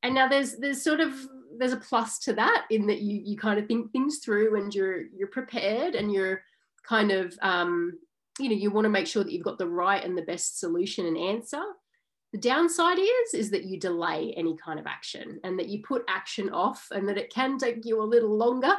and 0.04 0.14
now 0.14 0.28
there's 0.28 0.58
there's 0.58 0.84
sort 0.84 1.00
of 1.00 1.14
there's 1.58 1.74
a 1.74 1.78
plus 1.78 2.20
to 2.20 2.34
that 2.34 2.66
in 2.70 2.88
that 2.88 3.02
you 3.02 3.22
you 3.24 3.38
kind 3.38 3.60
of 3.60 3.68
think 3.68 3.92
things 3.92 4.20
through 4.20 4.56
and 4.62 4.74
you're 4.74 5.04
you're 5.16 5.28
prepared 5.28 5.96
and 5.96 6.12
you're 6.14 6.42
kind 6.88 7.12
of 7.12 7.38
um, 7.42 7.98
you 8.40 8.50
know 8.50 8.56
you 8.56 8.72
want 8.72 8.86
to 8.86 8.90
make 8.90 9.08
sure 9.08 9.24
that 9.24 9.32
you've 9.34 9.44
got 9.44 9.58
the 9.58 9.68
right 9.68 10.04
and 10.04 10.18
the 10.18 10.22
best 10.24 10.60
solution 10.60 11.06
and 11.06 11.18
answer 11.18 11.62
the 12.32 12.38
downside 12.38 13.00
is 13.00 13.34
is 13.34 13.50
that 13.52 13.66
you 13.66 13.80
delay 13.80 14.34
any 14.38 14.56
kind 14.64 14.80
of 14.80 14.86
action 14.88 15.40
and 15.44 15.58
that 15.60 15.70
you 15.70 15.82
put 15.82 16.04
action 16.08 16.50
off 16.52 16.88
and 16.92 17.08
that 17.08 17.18
it 17.18 17.34
can 17.34 17.58
take 17.58 17.86
you 17.86 18.02
a 18.02 18.12
little 18.14 18.36
longer 18.38 18.74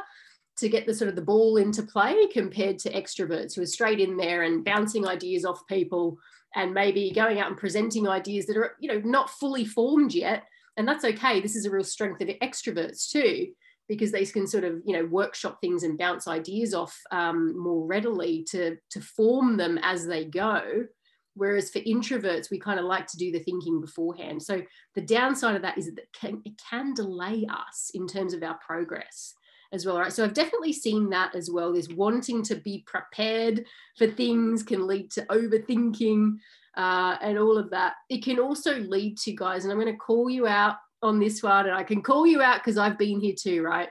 to 0.61 0.69
get 0.69 0.85
the 0.85 0.93
sort 0.93 1.09
of 1.09 1.15
the 1.15 1.21
ball 1.23 1.57
into 1.57 1.81
play 1.81 2.27
compared 2.31 2.77
to 2.77 2.93
extroverts 2.93 3.55
who 3.55 3.63
are 3.63 3.67
straight 3.67 3.99
in 3.99 4.15
there 4.15 4.43
and 4.43 4.63
bouncing 4.63 5.07
ideas 5.07 5.43
off 5.43 5.65
people 5.67 6.19
and 6.55 6.71
maybe 6.71 7.11
going 7.11 7.39
out 7.39 7.47
and 7.47 7.57
presenting 7.57 8.07
ideas 8.07 8.45
that 8.45 8.57
are 8.57 8.75
you 8.79 8.87
know 8.87 9.01
not 9.03 9.29
fully 9.29 9.65
formed 9.65 10.13
yet. 10.13 10.43
And 10.77 10.87
that's 10.87 11.03
okay. 11.03 11.41
This 11.41 11.55
is 11.55 11.65
a 11.65 11.71
real 11.71 11.83
strength 11.83 12.21
of 12.21 12.29
extroverts 12.41 13.09
too 13.09 13.47
because 13.89 14.11
they 14.11 14.23
can 14.25 14.45
sort 14.45 14.63
of 14.63 14.81
you 14.85 14.93
know 14.93 15.05
workshop 15.05 15.57
things 15.61 15.81
and 15.81 15.97
bounce 15.97 16.27
ideas 16.27 16.75
off 16.75 16.95
um, 17.11 17.59
more 17.59 17.87
readily 17.87 18.45
to 18.51 18.77
to 18.91 19.01
form 19.01 19.57
them 19.57 19.79
as 19.81 20.05
they 20.05 20.25
go. 20.25 20.85
Whereas 21.33 21.71
for 21.71 21.79
introverts 21.79 22.51
we 22.51 22.59
kind 22.59 22.79
of 22.79 22.85
like 22.85 23.07
to 23.07 23.17
do 23.17 23.31
the 23.31 23.39
thinking 23.39 23.81
beforehand. 23.81 24.43
So 24.43 24.61
the 24.93 25.01
downside 25.01 25.55
of 25.55 25.63
that 25.63 25.79
is 25.79 25.85
that 25.85 25.97
it 25.97 26.09
can, 26.13 26.41
it 26.45 26.61
can 26.69 26.93
delay 26.93 27.47
us 27.49 27.89
in 27.95 28.05
terms 28.05 28.33
of 28.33 28.43
our 28.43 28.59
progress 28.63 29.33
as 29.73 29.85
well 29.85 29.97
right 29.97 30.13
so 30.13 30.23
i've 30.23 30.33
definitely 30.33 30.73
seen 30.73 31.09
that 31.09 31.33
as 31.35 31.49
well 31.49 31.73
this 31.73 31.87
wanting 31.89 32.43
to 32.43 32.55
be 32.55 32.83
prepared 32.85 33.65
for 33.97 34.07
things 34.07 34.63
can 34.63 34.85
lead 34.85 35.09
to 35.09 35.21
overthinking 35.25 36.37
uh, 36.77 37.17
and 37.21 37.37
all 37.37 37.57
of 37.57 37.69
that. 37.71 37.95
It 38.09 38.23
can 38.23 38.39
also 38.39 38.79
lead 38.79 39.17
to, 39.19 39.33
guys, 39.33 39.63
and 39.63 39.71
I'm 39.71 39.79
going 39.79 39.91
to 39.91 39.97
call 39.97 40.29
you 40.29 40.47
out 40.47 40.75
on 41.01 41.19
this 41.19 41.43
one, 41.43 41.65
and 41.65 41.75
I 41.75 41.83
can 41.83 42.01
call 42.01 42.25
you 42.25 42.41
out 42.41 42.59
because 42.59 42.77
I've 42.77 42.97
been 42.97 43.19
here 43.19 43.35
too, 43.37 43.63
right? 43.63 43.89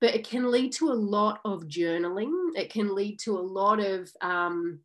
But 0.00 0.14
it 0.14 0.26
can 0.26 0.50
lead 0.50 0.72
to 0.74 0.90
a 0.90 0.94
lot 0.94 1.40
of 1.44 1.64
journaling. 1.64 2.32
It 2.54 2.70
can 2.70 2.94
lead 2.94 3.18
to 3.20 3.38
a 3.38 3.40
lot 3.40 3.80
of 3.80 4.10
um, 4.20 4.80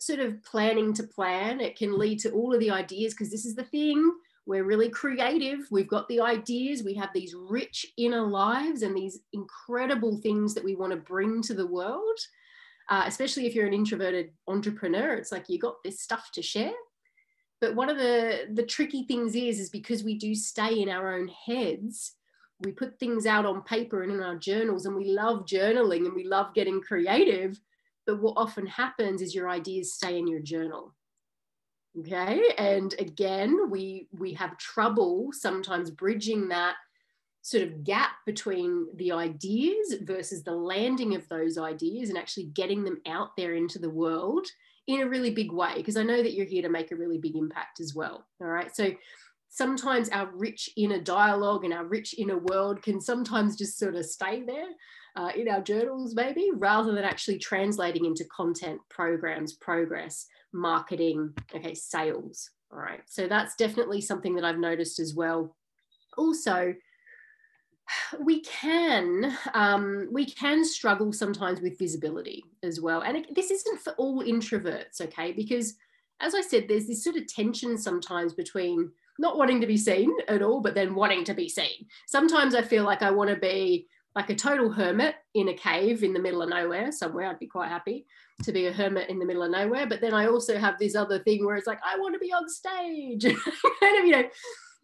sort 0.00 0.20
of 0.20 0.42
planning 0.42 0.92
to 0.94 1.02
plan. 1.04 1.60
It 1.60 1.76
can 1.76 1.98
lead 1.98 2.18
to 2.20 2.30
all 2.30 2.54
of 2.54 2.60
the 2.60 2.70
ideas 2.70 3.14
because 3.14 3.30
this 3.30 3.44
is 3.44 3.54
the 3.54 3.64
thing. 3.64 4.10
We're 4.48 4.64
really 4.64 4.88
creative. 4.88 5.60
We've 5.70 5.86
got 5.86 6.08
the 6.08 6.20
ideas. 6.20 6.82
We 6.82 6.94
have 6.94 7.10
these 7.14 7.34
rich 7.36 7.86
inner 7.96 8.22
lives 8.22 8.82
and 8.82 8.96
these 8.96 9.20
incredible 9.32 10.18
things 10.22 10.54
that 10.54 10.64
we 10.64 10.74
want 10.74 10.90
to 10.92 10.96
bring 10.96 11.42
to 11.42 11.54
the 11.54 11.66
world 11.66 12.18
uh, 12.88 13.04
especially 13.06 13.46
if 13.46 13.54
you're 13.54 13.66
an 13.66 13.74
introverted 13.74 14.30
entrepreneur. 14.46 15.14
It's 15.14 15.32
like 15.32 15.48
you 15.48 15.58
got 15.58 15.82
this 15.84 16.00
stuff 16.00 16.30
to 16.32 16.42
share. 16.42 16.72
But 17.60 17.74
one 17.74 17.90
of 17.90 17.98
the 17.98 18.46
the 18.54 18.62
tricky 18.62 19.04
things 19.04 19.34
is 19.34 19.58
is 19.58 19.68
because 19.68 20.04
we 20.04 20.16
do 20.16 20.34
stay 20.34 20.80
in 20.80 20.88
our 20.88 21.14
own 21.14 21.28
heads, 21.28 22.14
we 22.60 22.72
put 22.72 22.98
things 22.98 23.26
out 23.26 23.46
on 23.46 23.62
paper 23.62 24.02
and 24.02 24.12
in 24.12 24.22
our 24.22 24.36
journals, 24.36 24.86
and 24.86 24.96
we 24.96 25.10
love 25.10 25.44
journaling 25.44 26.06
and 26.06 26.14
we 26.14 26.24
love 26.24 26.54
getting 26.54 26.80
creative. 26.80 27.60
But 28.06 28.22
what 28.22 28.34
often 28.36 28.66
happens 28.66 29.20
is 29.20 29.34
your 29.34 29.50
ideas 29.50 29.92
stay 29.92 30.18
in 30.18 30.26
your 30.26 30.40
journal 30.40 30.94
okay? 32.00 32.42
And 32.58 32.94
again 32.98 33.70
we 33.70 34.08
we 34.18 34.32
have 34.34 34.58
trouble 34.58 35.30
sometimes 35.32 35.90
bridging 35.90 36.48
that 36.48 36.76
sort 37.42 37.62
of 37.62 37.84
gap 37.84 38.10
between 38.26 38.88
the 38.96 39.12
ideas 39.12 39.94
versus 40.02 40.42
the 40.42 40.54
landing 40.54 41.14
of 41.14 41.28
those 41.28 41.56
ideas 41.56 42.08
and 42.08 42.18
actually 42.18 42.46
getting 42.46 42.84
them 42.84 43.00
out 43.06 43.36
there 43.36 43.54
into 43.54 43.78
the 43.78 43.90
world 43.90 44.46
in 44.86 45.00
a 45.00 45.08
really 45.08 45.30
big 45.30 45.52
way 45.52 45.74
because 45.76 45.96
i 45.96 46.02
know 46.02 46.22
that 46.22 46.34
you're 46.34 46.46
here 46.46 46.62
to 46.62 46.68
make 46.68 46.90
a 46.90 46.96
really 46.96 47.18
big 47.18 47.36
impact 47.36 47.80
as 47.80 47.94
well 47.94 48.26
all 48.40 48.48
right? 48.48 48.74
So 48.74 48.90
sometimes 49.48 50.08
our 50.10 50.30
rich 50.34 50.70
inner 50.76 51.00
dialogue 51.00 51.64
and 51.64 51.72
our 51.72 51.84
rich 51.84 52.14
inner 52.18 52.38
world 52.38 52.82
can 52.82 53.00
sometimes 53.00 53.56
just 53.56 53.78
sort 53.78 53.96
of 53.96 54.04
stay 54.04 54.42
there 54.42 54.68
uh, 55.16 55.30
in 55.34 55.48
our 55.48 55.60
journals 55.60 56.14
maybe 56.14 56.50
rather 56.54 56.92
than 56.92 57.04
actually 57.04 57.38
translating 57.38 58.04
into 58.04 58.24
content 58.26 58.80
programs 58.88 59.54
progress 59.54 60.26
marketing 60.52 61.32
okay 61.54 61.74
sales 61.74 62.50
all 62.72 62.78
right? 62.78 63.00
So 63.06 63.26
that's 63.26 63.56
definitely 63.56 64.00
something 64.00 64.34
that 64.34 64.44
i've 64.44 64.58
noticed 64.58 65.00
as 65.00 65.14
well. 65.14 65.56
Also 66.16 66.74
we 68.20 68.40
can 68.40 69.34
um, 69.54 70.08
we 70.12 70.26
can 70.26 70.64
struggle 70.64 71.12
sometimes 71.12 71.60
with 71.60 71.78
visibility 71.78 72.44
as 72.62 72.80
well. 72.80 73.00
And 73.00 73.16
it, 73.16 73.34
this 73.34 73.50
isn't 73.50 73.80
for 73.80 73.92
all 73.94 74.22
introverts 74.22 75.00
okay? 75.00 75.32
Because 75.32 75.74
as 76.20 76.34
i 76.34 76.40
said 76.40 76.64
there's 76.66 76.88
this 76.88 77.04
sort 77.04 77.14
of 77.14 77.28
tension 77.28 77.78
sometimes 77.78 78.34
between 78.34 78.90
not 79.20 79.38
wanting 79.38 79.60
to 79.60 79.68
be 79.68 79.76
seen 79.76 80.10
at 80.26 80.42
all 80.42 80.60
but 80.60 80.74
then 80.74 80.94
wanting 80.94 81.24
to 81.24 81.34
be 81.34 81.48
seen. 81.48 81.86
Sometimes 82.06 82.54
i 82.54 82.62
feel 82.62 82.84
like 82.84 83.02
i 83.02 83.10
want 83.10 83.30
to 83.30 83.36
be 83.36 83.86
like 84.14 84.30
a 84.30 84.34
total 84.34 84.70
hermit 84.70 85.14
in 85.34 85.48
a 85.48 85.54
cave 85.54 86.02
in 86.02 86.12
the 86.12 86.20
middle 86.20 86.42
of 86.42 86.48
nowhere 86.48 86.90
somewhere 86.90 87.26
i'd 87.26 87.38
be 87.38 87.46
quite 87.46 87.68
happy 87.68 88.06
to 88.44 88.52
be 88.52 88.66
a 88.66 88.72
hermit 88.72 89.10
in 89.10 89.18
the 89.18 89.26
middle 89.26 89.42
of 89.42 89.50
nowhere. 89.50 89.86
But 89.86 90.00
then 90.00 90.14
i 90.14 90.26
also 90.26 90.58
have 90.58 90.78
this 90.78 90.94
other 90.94 91.18
thing 91.20 91.44
where 91.44 91.56
it's 91.56 91.66
like 91.66 91.80
i 91.84 91.98
want 91.98 92.14
to 92.14 92.18
be 92.18 92.32
on 92.32 92.48
stage. 92.48 93.24
Of 93.98 94.04
you 94.04 94.10
know 94.10 94.28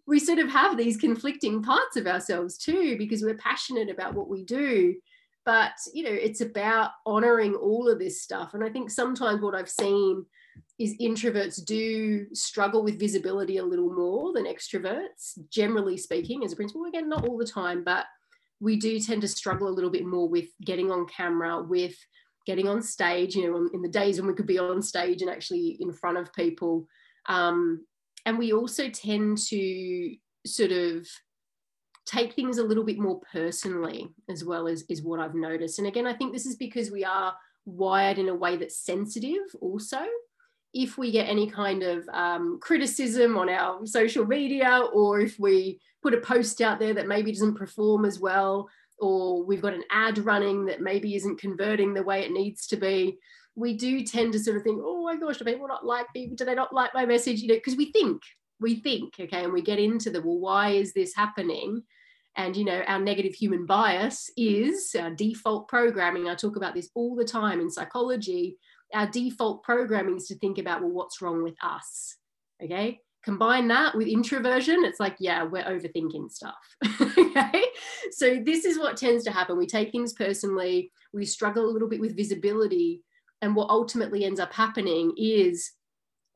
we 0.07 0.19
sort 0.19 0.38
of 0.38 0.49
have 0.50 0.76
these 0.76 0.97
conflicting 0.97 1.62
parts 1.62 1.97
of 1.97 2.07
ourselves 2.07 2.59
too 2.59 2.97
because 2.99 3.23
we're 3.23 3.37
passionate 3.37 3.90
about 3.90 4.14
what 4.14 4.28
we 4.28 4.45
do. 4.45 4.95
But 5.45 5.73
you 5.93 6.04
know 6.04 6.12
it's 6.12 6.40
about 6.40 6.90
honoring 7.07 7.54
all 7.54 7.88
of 7.88 7.99
this 7.99 8.23
stuff. 8.23 8.54
And 8.54 8.64
i 8.64 8.71
think 8.71 8.90
sometimes 8.90 9.40
what 9.40 9.54
i've 9.54 9.71
seen 9.71 10.25
is 10.78 10.97
introverts 11.00 11.64
do 11.64 12.26
struggle 12.33 12.83
with 12.83 12.99
visibility 12.99 13.59
a 13.59 13.64
little 13.64 13.93
more 13.93 14.33
than 14.33 14.47
extroverts 14.47 15.38
generally 15.50 15.97
speaking 15.97 16.45
as 16.45 16.52
a 16.52 16.57
principle. 16.57 16.87
Again 16.87 17.09
not 17.09 17.26
all 17.26 17.37
the 17.37 17.47
time 17.47 17.85
but 17.85 18.07
we 18.64 18.76
do 18.76 18.99
tend 18.99 19.23
to 19.23 19.28
struggle 19.28 19.68
a 19.68 19.76
little 19.76 19.90
bit 19.90 20.06
more 20.06 20.28
with 20.28 20.49
getting 20.64 20.90
on 20.90 21.06
camera 21.06 21.62
with 21.62 21.94
getting 22.47 22.66
on 22.66 22.83
stage 22.83 23.37
you 23.37 23.50
know 23.50 23.68
in 23.73 23.83
the 23.83 23.88
days 23.88 24.18
when 24.18 24.28
we 24.28 24.35
could 24.35 24.47
be 24.47 24.59
on 24.59 24.83
stage 24.83 25.23
and 25.23 25.30
actually 25.30 25.76
in 25.80 25.92
front 25.92 26.18
of 26.18 26.33
people 26.33 26.87
um, 27.26 27.85
and 28.26 28.38
we 28.38 28.52
also 28.52 28.88
tend 28.88 29.38
to 29.38 30.16
sort 30.47 30.73
of 30.73 31.06
take 32.06 32.35
things 32.35 32.59
a 32.59 32.64
little 32.64 32.85
bit 32.85 32.99
more 32.99 33.21
personally 33.33 34.09
as 34.28 34.44
well 34.44 34.68
as 34.68 34.85
is 34.88 35.02
what 35.02 35.21
I've 35.21 35.35
noticed. 35.35 35.78
And 35.78 35.88
again, 35.88 36.06
I 36.06 36.14
think 36.14 36.33
this 36.33 36.47
is 36.47 36.56
because 36.56 36.90
we 36.90 37.04
are 37.04 37.35
wired 37.64 38.18
in 38.18 38.28
a 38.28 38.35
way 38.35 38.56
that's 38.56 38.78
sensitive 38.78 39.42
also. 39.61 40.00
If 40.75 40.99
we 40.99 41.12
get 41.12 41.28
any 41.28 41.49
kind 41.49 41.83
of 41.83 42.07
um, 42.12 42.59
criticism 42.61 43.38
on 43.38 43.49
our 43.49 43.87
social 43.87 44.26
media, 44.26 44.81
or 44.93 45.21
if 45.21 45.38
we 45.38 45.81
put 46.02 46.14
a 46.14 46.21
post 46.21 46.61
out 46.61 46.81
there 46.81 46.95
that 46.95 47.07
maybe 47.07 47.33
doesn't 47.33 47.54
perform 47.54 48.04
as 48.04 48.19
well, 48.19 48.69
or 48.99 49.45
we've 49.45 49.62
got 49.62 49.73
an 49.75 49.85
ad 49.90 50.19
running 50.19 50.66
that 50.66 50.81
maybe 50.81 51.14
isn't 51.14 51.40
converting 51.40 51.95
the 51.95 52.02
way 52.02 52.23
it 52.23 52.33
needs 52.33 52.66
to 52.66 52.76
be, 52.76 53.16
we 53.57 53.76
do 53.76 54.02
tend 54.04 54.33
to 54.33 54.38
sort 54.38 54.57
of 54.57 54.64
think, 54.64 54.81
oh 54.83 55.04
my 55.04 55.16
gosh, 55.16 55.38
do 55.38 55.45
people 55.45 55.69
not 55.69 55.87
like 55.87 56.07
me? 56.14 56.33
Do 56.35 56.45
they 56.45 56.54
not 56.54 56.75
like 56.75 56.93
my 56.93 57.07
message? 57.07 57.40
You 57.40 57.49
know, 57.49 57.54
because 57.54 57.76
we 57.76 57.93
think, 57.93 58.21
we 58.61 58.76
think, 58.76 59.14
okay, 59.21 59.45
and 59.45 59.52
we 59.52 59.62
get 59.62 59.78
into 59.78 60.11
the, 60.11 60.21
well, 60.21 60.38
why 60.38 60.71
is 60.71 60.93
this 60.93 61.14
happening? 61.14 61.83
And, 62.37 62.57
you 62.57 62.64
know, 62.64 62.83
our 62.88 62.99
negative 62.99 63.33
human 63.33 63.64
bias 63.64 64.28
is 64.37 64.95
our 64.99 65.11
default 65.11 65.69
programming. 65.69 66.28
I 66.28 66.35
talk 66.35 66.57
about 66.57 66.75
this 66.75 66.90
all 66.95 67.14
the 67.14 67.25
time 67.25 67.61
in 67.61 67.71
psychology. 67.71 68.59
Our 68.94 69.08
default 69.08 69.62
programming 69.62 70.16
is 70.16 70.26
to 70.28 70.38
think 70.38 70.58
about, 70.58 70.80
well, 70.80 70.92
what's 70.92 71.20
wrong 71.20 71.42
with 71.42 71.56
us? 71.62 72.16
Okay. 72.62 73.00
Combine 73.24 73.68
that 73.68 73.96
with 73.96 74.06
introversion, 74.06 74.84
it's 74.84 75.00
like, 75.00 75.16
yeah, 75.18 75.44
we're 75.44 75.64
overthinking 75.64 76.30
stuff. 76.30 76.54
okay. 77.00 77.64
So, 78.12 78.42
this 78.44 78.64
is 78.66 78.78
what 78.78 78.98
tends 78.98 79.24
to 79.24 79.30
happen. 79.30 79.56
We 79.56 79.66
take 79.66 79.90
things 79.92 80.12
personally, 80.12 80.92
we 81.12 81.24
struggle 81.24 81.64
a 81.64 81.72
little 81.72 81.88
bit 81.88 82.00
with 82.00 82.16
visibility 82.16 83.02
and 83.44 83.54
what 83.54 83.70
ultimately 83.70 84.24
ends 84.24 84.40
up 84.40 84.52
happening 84.54 85.12
is 85.18 85.72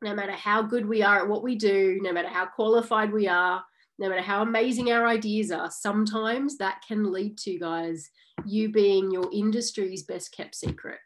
no 0.02 0.14
matter 0.14 0.32
how 0.32 0.62
good 0.62 0.86
we 0.86 1.02
are 1.02 1.20
at 1.20 1.28
what 1.28 1.42
we 1.42 1.56
do, 1.56 1.98
no 2.02 2.12
matter 2.12 2.28
how 2.28 2.46
qualified 2.46 3.12
we 3.12 3.26
are, 3.26 3.62
no 3.98 4.08
matter 4.08 4.20
how 4.22 4.42
amazing 4.42 4.92
our 4.92 5.06
ideas 5.06 5.50
are, 5.50 5.70
sometimes 5.70 6.58
that 6.58 6.82
can 6.86 7.10
lead 7.10 7.38
to, 7.38 7.58
guys, 7.58 8.10
you 8.44 8.70
being 8.70 9.10
your 9.10 9.28
industry's 9.32 10.04
best 10.04 10.32
kept 10.36 10.54
secret. 10.54 10.98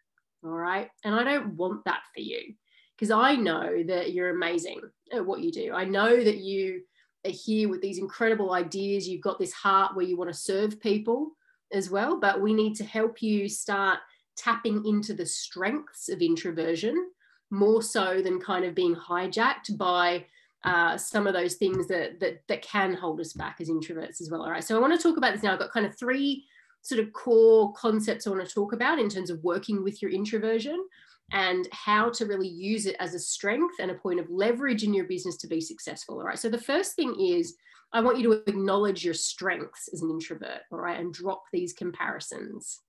All 0.45 0.51
right. 0.51 0.91
And 1.05 1.15
I 1.15 1.25
don't 1.25 1.57
want 1.57 1.85
that 1.85 2.03
for 2.15 2.21
you 2.21 2.55
because 2.97 3.11
I 3.11 3.37
know 3.37 3.83
that 3.85 4.13
you're 4.13 4.31
amazing 4.31 4.81
at 5.13 5.25
what 5.25 5.41
you 5.41 5.53
do. 5.53 5.73
I 5.73 5.85
know 5.85 6.23
that 6.23 6.39
you 6.39 6.83
are 7.27 7.31
here 7.31 7.69
with 7.69 7.81
these 7.81 7.99
incredible 7.99 8.53
ideas. 8.53 9.09
You've 9.09 9.23
got 9.23 9.39
this 9.39 9.53
heart 9.53 9.95
where 9.95 10.05
you 10.05 10.17
want 10.17 10.31
to 10.31 10.39
serve 10.39 10.81
people 10.81 11.33
as 11.73 11.91
well, 11.91 12.19
but 12.19 12.41
we 12.41 12.53
need 12.53 12.75
to 12.77 12.85
help 12.85 13.23
you 13.23 13.49
start 13.49 13.99
tapping 14.37 14.85
into 14.87 15.15
the 15.15 15.27
strengths 15.27 16.09
of 16.09 16.21
introversion 16.21 17.11
more 17.51 17.83
so 17.83 18.23
than 18.23 18.41
kind 18.41 18.65
of 18.65 18.75
being 18.75 18.97
hijacked 18.97 19.77
by 19.77 20.25
uh, 20.65 20.97
some 20.97 21.27
of 21.27 21.35
those 21.35 21.55
things 21.55 21.89
that, 21.89 22.21
that 22.21 22.41
that 22.49 22.63
can 22.63 22.95
hold 22.95 23.21
us 23.21 23.33
back 23.33 23.57
as 23.61 23.69
introverts 23.69 24.21
as 24.21 24.31
well. 24.31 24.43
All 24.43 24.51
right. 24.51 24.65
So 24.65 24.77
I 24.77 24.81
want 24.81 24.99
to 24.99 25.03
talk 25.03 25.17
about 25.17 25.35
this 25.35 25.43
now. 25.43 25.53
I've 25.53 25.59
got 25.59 25.73
kind 25.73 25.87
of 25.87 25.97
three 25.99 26.45
sort 26.83 27.01
of 27.01 27.13
core 27.13 27.73
concepts 27.73 28.27
I 28.27 28.31
want 28.31 28.47
to 28.47 28.55
talk 28.55 28.73
about 28.73 28.99
in 28.99 29.09
terms 29.09 29.31
of 29.31 29.43
working 29.43 29.83
with 29.83 30.03
your 30.03 30.11
introversion 30.11 30.85
and 31.33 31.67
how 31.73 32.11
to 32.11 32.27
really 32.27 32.49
use 32.49 32.87
it 32.87 32.97
as 33.01 33.15
a 33.15 33.19
strength 33.19 33.77
and 33.81 33.91
a 33.91 33.95
point 33.95 34.21
of 34.21 34.29
leverage 34.29 34.83
in 34.83 34.93
your 34.93 35.07
business 35.07 35.37
to 35.39 35.47
be 35.47 35.61
successful. 35.61 36.17
All 36.19 36.25
right. 36.25 36.39
So 36.39 36.51
the 36.51 36.59
first 36.59 36.95
thing 36.95 37.19
is 37.19 37.57
I 37.93 38.01
want 38.01 38.19
you 38.19 38.25
to 38.25 38.43
acknowledge 38.51 39.05
your 39.05 39.15
strengths 39.15 39.89
as 39.93 40.03
an 40.03 40.11
introvert, 40.11 40.61
all 40.71 40.79
right, 40.79 40.99
and 40.99 41.13
drop 41.13 41.45
these 41.53 41.73
comparisons. 41.73 42.81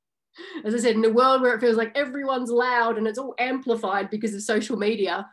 As 0.65 0.73
I 0.73 0.79
said, 0.79 0.95
in 0.95 1.05
a 1.05 1.09
world 1.09 1.41
where 1.41 1.53
it 1.53 1.61
feels 1.61 1.77
like 1.77 1.95
everyone's 1.95 2.49
loud 2.49 2.97
and 2.97 3.07
it's 3.07 3.19
all 3.19 3.35
amplified 3.37 4.09
because 4.09 4.33
of 4.33 4.41
social 4.41 4.77
media, 4.77 5.27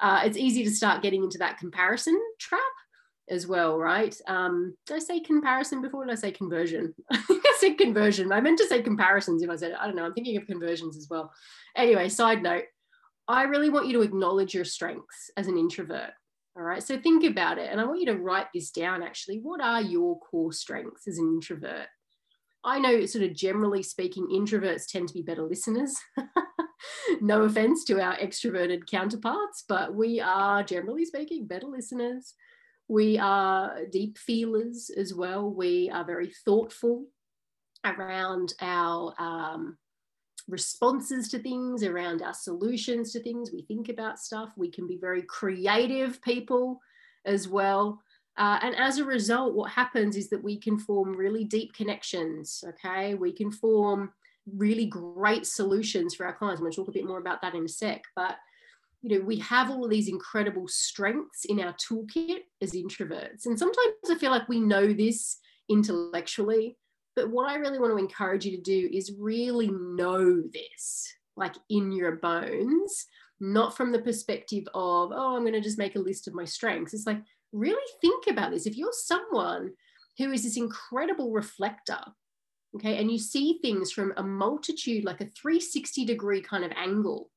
uh, 0.00 0.22
it's 0.24 0.38
easy 0.38 0.64
to 0.64 0.70
start 0.70 1.02
getting 1.02 1.22
into 1.22 1.38
that 1.38 1.58
comparison 1.58 2.20
trap 2.38 2.60
as 3.30 3.46
well, 3.46 3.78
right? 3.78 4.14
Um, 4.26 4.74
did 4.86 4.96
I 4.96 4.98
say 4.98 5.20
comparison 5.20 5.80
before? 5.80 6.04
Did 6.04 6.12
I 6.12 6.16
say 6.16 6.32
conversion? 6.32 6.94
I 7.12 7.56
said 7.58 7.78
conversion. 7.78 8.32
I 8.32 8.40
meant 8.40 8.58
to 8.58 8.66
say 8.66 8.82
comparisons 8.82 9.42
if 9.42 9.50
I 9.50 9.56
said, 9.56 9.72
I 9.72 9.86
don't 9.86 9.96
know, 9.96 10.04
I'm 10.04 10.14
thinking 10.14 10.36
of 10.36 10.46
conversions 10.46 10.96
as 10.96 11.08
well. 11.08 11.32
Anyway, 11.76 12.08
side 12.08 12.42
note, 12.42 12.64
I 13.28 13.44
really 13.44 13.70
want 13.70 13.86
you 13.86 13.92
to 13.94 14.02
acknowledge 14.02 14.54
your 14.54 14.64
strengths 14.64 15.30
as 15.36 15.46
an 15.46 15.56
introvert. 15.56 16.10
All 16.56 16.64
right. 16.64 16.82
So 16.82 16.98
think 16.98 17.24
about 17.24 17.58
it. 17.58 17.70
And 17.70 17.80
I 17.80 17.84
want 17.84 18.00
you 18.00 18.06
to 18.06 18.18
write 18.18 18.48
this 18.52 18.70
down 18.70 19.02
actually. 19.02 19.38
What 19.38 19.60
are 19.60 19.80
your 19.80 20.18
core 20.18 20.52
strengths 20.52 21.06
as 21.06 21.18
an 21.18 21.26
introvert? 21.26 21.86
I 22.64 22.78
know, 22.78 23.06
sort 23.06 23.24
of 23.24 23.34
generally 23.34 23.82
speaking, 23.82 24.26
introverts 24.26 24.86
tend 24.86 25.08
to 25.08 25.14
be 25.14 25.22
better 25.22 25.42
listeners. 25.42 25.96
no 27.20 27.42
offense 27.42 27.84
to 27.84 28.00
our 28.00 28.16
extroverted 28.16 28.86
counterparts, 28.90 29.64
but 29.66 29.94
we 29.94 30.20
are, 30.20 30.62
generally 30.62 31.06
speaking, 31.06 31.46
better 31.46 31.66
listeners. 31.66 32.34
We 32.90 33.18
are 33.18 33.86
deep 33.86 34.18
feelers 34.18 34.90
as 34.90 35.14
well. 35.14 35.48
We 35.48 35.88
are 35.90 36.04
very 36.04 36.32
thoughtful 36.44 37.06
around 37.84 38.54
our 38.60 39.14
um, 39.16 39.78
responses 40.48 41.28
to 41.28 41.38
things, 41.38 41.84
around 41.84 42.20
our 42.20 42.34
solutions 42.34 43.12
to 43.12 43.22
things. 43.22 43.52
We 43.52 43.62
think 43.62 43.90
about 43.90 44.18
stuff. 44.18 44.50
We 44.56 44.72
can 44.72 44.88
be 44.88 44.98
very 45.00 45.22
creative 45.22 46.20
people 46.20 46.80
as 47.24 47.46
well. 47.46 48.02
Uh, 48.36 48.58
and 48.60 48.74
as 48.74 48.98
a 48.98 49.04
result, 49.04 49.54
what 49.54 49.70
happens 49.70 50.16
is 50.16 50.28
that 50.30 50.42
we 50.42 50.58
can 50.58 50.76
form 50.76 51.16
really 51.16 51.44
deep 51.44 51.72
connections. 51.72 52.64
Okay. 52.70 53.14
We 53.14 53.32
can 53.32 53.52
form 53.52 54.12
really 54.56 54.86
great 54.86 55.46
solutions 55.46 56.16
for 56.16 56.26
our 56.26 56.34
clients. 56.34 56.58
I'm 56.58 56.64
going 56.64 56.72
to 56.72 56.76
talk 56.76 56.88
a 56.88 56.92
bit 56.92 57.06
more 57.06 57.20
about 57.20 57.40
that 57.42 57.54
in 57.54 57.64
a 57.64 57.68
sec. 57.68 58.02
But, 58.16 58.34
you 59.02 59.18
know, 59.18 59.24
we 59.24 59.38
have 59.38 59.70
all 59.70 59.84
of 59.84 59.90
these 59.90 60.08
incredible 60.08 60.68
strengths 60.68 61.44
in 61.46 61.60
our 61.60 61.74
toolkit 61.74 62.40
as 62.60 62.72
introverts. 62.72 63.46
And 63.46 63.58
sometimes 63.58 63.94
I 64.10 64.14
feel 64.16 64.30
like 64.30 64.48
we 64.48 64.60
know 64.60 64.92
this 64.92 65.38
intellectually, 65.70 66.76
but 67.16 67.30
what 67.30 67.48
I 67.48 67.56
really 67.56 67.78
want 67.78 67.92
to 67.92 68.02
encourage 68.02 68.44
you 68.44 68.56
to 68.56 68.62
do 68.62 68.90
is 68.92 69.14
really 69.18 69.70
know 69.70 70.42
this, 70.52 71.12
like 71.36 71.54
in 71.70 71.92
your 71.92 72.16
bones, 72.16 73.06
not 73.40 73.74
from 73.76 73.90
the 73.90 74.02
perspective 74.02 74.64
of, 74.74 75.12
oh, 75.14 75.36
I'm 75.36 75.42
going 75.42 75.54
to 75.54 75.60
just 75.60 75.78
make 75.78 75.96
a 75.96 76.00
list 76.00 76.28
of 76.28 76.34
my 76.34 76.44
strengths. 76.44 76.92
It's 76.92 77.06
like, 77.06 77.22
really 77.52 77.80
think 78.00 78.26
about 78.28 78.50
this. 78.52 78.66
If 78.66 78.76
you're 78.76 78.92
someone 78.92 79.70
who 80.18 80.30
is 80.32 80.42
this 80.42 80.58
incredible 80.58 81.32
reflector, 81.32 82.00
okay, 82.76 82.98
and 82.98 83.10
you 83.10 83.18
see 83.18 83.58
things 83.62 83.92
from 83.92 84.12
a 84.18 84.22
multitude, 84.22 85.04
like 85.04 85.22
a 85.22 85.26
360 85.26 86.04
degree 86.04 86.42
kind 86.42 86.64
of 86.64 86.72
angle, 86.76 87.30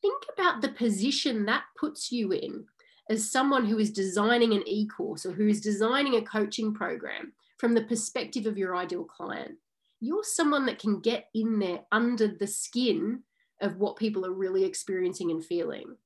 think 0.00 0.22
about 0.32 0.60
the 0.60 0.68
position 0.68 1.46
that 1.46 1.64
puts 1.78 2.12
you 2.12 2.32
in 2.32 2.64
as 3.10 3.30
someone 3.30 3.64
who 3.64 3.78
is 3.78 3.90
designing 3.90 4.52
an 4.52 4.62
e 4.66 4.86
course 4.86 5.24
or 5.24 5.32
who 5.32 5.48
is 5.48 5.60
designing 5.60 6.16
a 6.16 6.22
coaching 6.22 6.74
program 6.74 7.32
from 7.58 7.74
the 7.74 7.84
perspective 7.84 8.46
of 8.46 8.58
your 8.58 8.76
ideal 8.76 9.04
client. 9.04 9.52
You're 10.00 10.24
someone 10.24 10.66
that 10.66 10.78
can 10.78 11.00
get 11.00 11.28
in 11.34 11.58
there 11.58 11.80
under 11.90 12.28
the 12.28 12.46
skin 12.46 13.22
of 13.60 13.78
what 13.78 13.96
people 13.96 14.24
are 14.24 14.32
really 14.32 14.64
experiencing 14.64 15.30
and 15.30 15.44
feeling. 15.44 15.96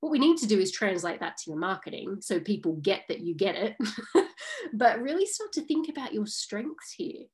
What 0.00 0.10
we 0.10 0.18
need 0.18 0.38
to 0.38 0.46
do 0.46 0.58
is 0.58 0.72
translate 0.72 1.20
that 1.20 1.36
to 1.38 1.50
your 1.50 1.58
marketing 1.58 2.18
so 2.20 2.40
people 2.40 2.74
get 2.76 3.02
that 3.08 3.20
you 3.20 3.34
get 3.34 3.54
it, 3.54 3.76
but 4.72 5.00
really 5.00 5.26
start 5.26 5.52
to 5.52 5.62
think 5.62 5.88
about 5.88 6.14
your 6.14 6.26
strengths 6.26 6.92
here 6.92 7.24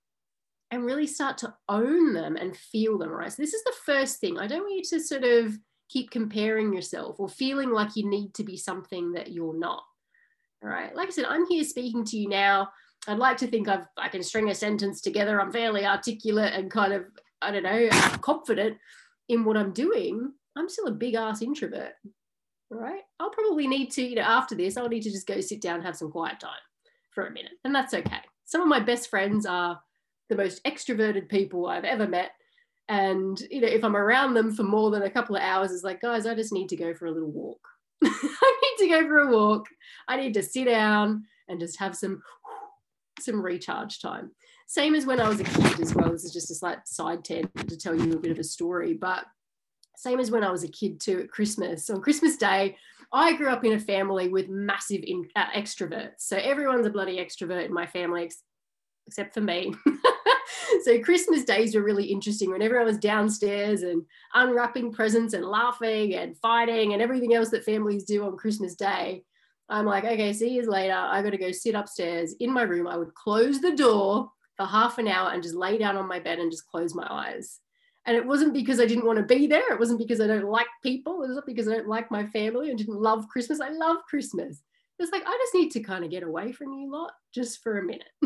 and 0.70 0.84
really 0.84 1.06
start 1.06 1.38
to 1.38 1.54
own 1.68 2.12
them 2.12 2.36
and 2.36 2.56
feel 2.56 2.98
them, 2.98 3.10
right? 3.10 3.32
So, 3.32 3.40
this 3.40 3.54
is 3.54 3.64
the 3.64 3.74
first 3.86 4.20
thing. 4.20 4.38
I 4.38 4.46
don't 4.46 4.60
want 4.60 4.74
you 4.74 4.98
to 4.98 5.00
sort 5.00 5.24
of 5.24 5.58
keep 5.88 6.10
comparing 6.10 6.72
yourself 6.72 7.16
or 7.18 7.28
feeling 7.28 7.70
like 7.70 7.96
you 7.96 8.08
need 8.08 8.34
to 8.34 8.44
be 8.44 8.56
something 8.56 9.12
that 9.12 9.32
you're 9.32 9.58
not. 9.58 9.82
All 10.62 10.68
right. 10.68 10.94
Like 10.94 11.08
I 11.08 11.10
said, 11.10 11.26
I'm 11.26 11.46
here 11.46 11.64
speaking 11.64 12.04
to 12.06 12.16
you 12.16 12.28
now 12.28 12.70
I'd 13.06 13.18
like 13.18 13.36
to 13.38 13.46
think 13.46 13.68
I've 13.68 13.86
I 13.96 14.08
can 14.08 14.22
string 14.22 14.50
a 14.50 14.54
sentence 14.54 15.00
together. 15.00 15.40
I'm 15.40 15.52
fairly 15.52 15.86
articulate 15.86 16.52
and 16.54 16.70
kind 16.70 16.92
of 16.92 17.04
I 17.40 17.50
don't 17.50 17.62
know 17.62 17.88
confident 18.20 18.78
in 19.28 19.44
what 19.44 19.56
I'm 19.56 19.72
doing. 19.72 20.32
I'm 20.56 20.68
still 20.68 20.88
a 20.88 20.92
big 20.92 21.14
ass 21.14 21.42
introvert. 21.42 21.92
All 22.70 22.78
right. 22.78 23.02
I'll 23.20 23.30
probably 23.30 23.66
need 23.66 23.90
to, 23.92 24.02
you 24.02 24.16
know, 24.16 24.22
after 24.22 24.54
this, 24.54 24.76
I'll 24.76 24.88
need 24.88 25.02
to 25.02 25.10
just 25.10 25.26
go 25.26 25.40
sit 25.40 25.62
down 25.62 25.76
and 25.76 25.84
have 25.84 25.96
some 25.96 26.10
quiet 26.10 26.40
time 26.40 26.50
for 27.12 27.26
a 27.26 27.32
minute. 27.32 27.52
And 27.64 27.74
that's 27.74 27.94
okay. 27.94 28.20
Some 28.44 28.60
of 28.60 28.68
my 28.68 28.80
best 28.80 29.08
friends 29.08 29.46
are 29.46 29.80
the 30.28 30.36
most 30.36 30.62
extroverted 30.64 31.30
people 31.30 31.66
I've 31.66 31.84
ever 31.84 32.06
met. 32.06 32.32
And, 32.88 33.38
you 33.50 33.60
know, 33.60 33.68
if 33.68 33.84
I'm 33.84 33.96
around 33.96 34.34
them 34.34 34.52
for 34.52 34.62
more 34.62 34.90
than 34.90 35.02
a 35.02 35.10
couple 35.10 35.36
of 35.36 35.42
hours, 35.42 35.72
it's 35.72 35.84
like, 35.84 36.00
guys, 36.00 36.26
I 36.26 36.34
just 36.34 36.52
need 36.52 36.68
to 36.70 36.76
go 36.76 36.94
for 36.94 37.06
a 37.06 37.10
little 37.10 37.30
walk. 37.30 37.60
I 38.04 38.60
need 38.62 38.86
to 38.86 38.88
go 38.88 39.06
for 39.06 39.18
a 39.20 39.30
walk. 39.30 39.66
I 40.06 40.16
need 40.16 40.34
to 40.34 40.42
sit 40.42 40.64
down 40.64 41.24
and 41.48 41.60
just 41.60 41.78
have 41.78 41.96
some 41.96 42.22
some 43.20 43.42
recharge 43.42 44.00
time. 44.00 44.30
Same 44.68 44.94
as 44.94 45.06
when 45.06 45.20
I 45.20 45.28
was 45.28 45.40
a 45.40 45.44
kid 45.44 45.80
as 45.80 45.94
well. 45.94 46.12
This 46.12 46.24
is 46.24 46.32
just 46.32 46.50
a 46.50 46.54
slight 46.54 46.86
side 46.86 47.24
tangent 47.24 47.68
to 47.68 47.76
tell 47.76 47.94
you 47.94 48.12
a 48.12 48.18
bit 48.18 48.30
of 48.30 48.38
a 48.38 48.44
story, 48.44 48.94
but 48.94 49.24
same 49.96 50.20
as 50.20 50.30
when 50.30 50.44
I 50.44 50.50
was 50.50 50.62
a 50.62 50.68
kid 50.68 51.00
too 51.00 51.20
at 51.20 51.30
Christmas. 51.30 51.90
On 51.90 52.00
Christmas 52.00 52.36
Day, 52.36 52.76
I 53.12 53.32
grew 53.36 53.48
up 53.48 53.64
in 53.64 53.72
a 53.72 53.80
family 53.80 54.28
with 54.28 54.48
massive 54.48 55.02
in, 55.02 55.26
uh, 55.34 55.46
extroverts. 55.56 56.18
So 56.18 56.36
everyone's 56.36 56.86
a 56.86 56.90
bloody 56.90 57.16
extrovert 57.16 57.64
in 57.64 57.72
my 57.72 57.86
family, 57.86 58.24
ex- 58.24 58.42
except 59.06 59.34
for 59.34 59.40
me. 59.40 59.74
so 60.84 61.00
Christmas 61.00 61.44
days 61.44 61.74
were 61.74 61.82
really 61.82 62.06
interesting 62.06 62.50
when 62.50 62.62
everyone 62.62 62.86
was 62.86 62.98
downstairs 62.98 63.82
and 63.82 64.04
unwrapping 64.34 64.92
presents 64.92 65.34
and 65.34 65.44
laughing 65.44 66.14
and 66.14 66.36
fighting 66.38 66.92
and 66.92 67.02
everything 67.02 67.34
else 67.34 67.50
that 67.50 67.64
families 67.64 68.04
do 68.04 68.24
on 68.24 68.36
Christmas 68.36 68.74
Day. 68.74 69.24
I'm 69.68 69.84
like, 69.84 70.04
okay, 70.04 70.32
see 70.32 70.54
you 70.54 70.68
later. 70.68 70.94
I 70.94 71.22
got 71.22 71.30
to 71.30 71.38
go 71.38 71.52
sit 71.52 71.74
upstairs 71.74 72.34
in 72.40 72.50
my 72.50 72.62
room. 72.62 72.86
I 72.86 72.96
would 72.96 73.14
close 73.14 73.60
the 73.60 73.76
door 73.76 74.30
for 74.56 74.66
half 74.66 74.98
an 74.98 75.08
hour 75.08 75.30
and 75.30 75.42
just 75.42 75.54
lay 75.54 75.78
down 75.78 75.96
on 75.96 76.08
my 76.08 76.18
bed 76.18 76.38
and 76.38 76.50
just 76.50 76.66
close 76.66 76.94
my 76.94 77.06
eyes. 77.08 77.60
And 78.06 78.16
it 78.16 78.26
wasn't 78.26 78.54
because 78.54 78.80
I 78.80 78.86
didn't 78.86 79.04
want 79.04 79.18
to 79.18 79.24
be 79.24 79.46
there. 79.46 79.72
It 79.72 79.78
wasn't 79.78 79.98
because 79.98 80.20
I 80.20 80.26
don't 80.26 80.50
like 80.50 80.66
people. 80.82 81.22
It 81.22 81.28
was 81.28 81.36
not 81.36 81.46
because 81.46 81.68
I 81.68 81.74
don't 81.74 81.88
like 81.88 82.10
my 82.10 82.26
family 82.26 82.70
and 82.70 82.78
didn't 82.78 83.00
love 83.00 83.28
Christmas. 83.28 83.60
I 83.60 83.68
love 83.68 83.98
Christmas. 84.08 84.62
It's 84.98 85.12
like, 85.12 85.22
I 85.26 85.38
just 85.42 85.54
need 85.54 85.70
to 85.72 85.80
kind 85.80 86.04
of 86.04 86.10
get 86.10 86.22
away 86.22 86.52
from 86.52 86.72
you 86.72 86.90
lot 86.90 87.12
just 87.34 87.62
for 87.62 87.78
a 87.78 87.84
minute. 87.84 88.08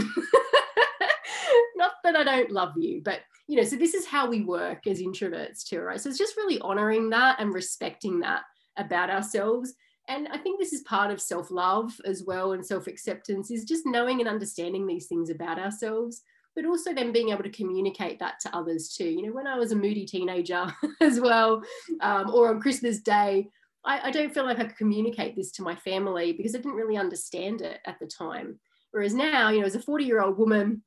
not 1.77 1.93
that 2.05 2.17
I 2.17 2.25
don't 2.25 2.51
love 2.51 2.73
you, 2.77 3.03
but 3.05 3.21
you 3.49 3.57
know, 3.57 3.65
so 3.65 3.77
this 3.77 3.95
is 3.95 4.07
how 4.07 4.29
we 4.29 4.43
work 4.43 4.87
as 4.87 5.01
introverts 5.01 5.65
too, 5.65 5.81
right? 5.81 6.01
So 6.01 6.09
it's 6.09 6.19
just 6.19 6.37
really 6.37 6.61
honoring 6.61 7.11
that 7.11 7.41
and 7.41 7.53
respecting 7.53 8.21
that 8.21 8.43
about 8.77 9.11
ourselves. 9.11 9.75
And 10.09 10.29
i 10.29 10.37
think 10.37 10.59
this 10.59 10.73
is 10.73 10.83
part 10.83 11.11
of 11.11 11.21
self-love 11.21 11.93
as 12.05 12.25
well 12.25 12.53
and 12.53 12.67
self-acceptance 12.67 13.51
is 13.51 13.65
just 13.65 13.87
knowing 13.87 14.21
and 14.21 14.29
understanding 14.29 14.87
these 14.87 15.07
things 15.07 15.31
about 15.31 15.59
ourselves 15.59 16.23
but 16.55 16.67
also 16.67 16.93
then 16.93 17.13
being 17.13 17.31
able 17.31 17.43
to 17.43 17.51
communicate 17.51 18.19
that 18.19 18.39
to 18.41 18.55
others 18.55 18.95
too. 18.95 19.09
You 19.09 19.27
know 19.27 19.33
when 19.33 19.47
i 19.47 19.57
was 19.57 19.73
a 19.73 19.77
moody 19.77 20.05
teenager 20.05 20.67
as 21.01 21.21
well 21.21 21.63
um, 22.01 22.31
or 22.31 22.51
on 22.51 22.61
christmas 22.61 23.01
day 23.01 23.49
I, 23.85 24.09
I 24.09 24.11
don't 24.11 24.35
feel 24.35 24.45
like 24.45 24.59
i 24.59 24.65
could 24.65 24.77
communicate 24.77 25.37
this 25.37 25.53
to 25.53 25.63
my 25.63 25.77
family 25.77 26.33
because 26.33 26.55
i 26.55 26.59
didn't 26.59 26.75
really 26.75 26.97
understand 26.97 27.63
it 27.63 27.81
at 27.87 27.99
the 27.99 28.07
time. 28.07 28.59
Whereas 28.91 29.15
now 29.15 29.51
you 29.51 29.61
know 29.61 29.67
as 29.67 29.75
a 29.75 29.81
40 29.81 30.05
year 30.05 30.21
old 30.21 30.37
woman 30.39 30.83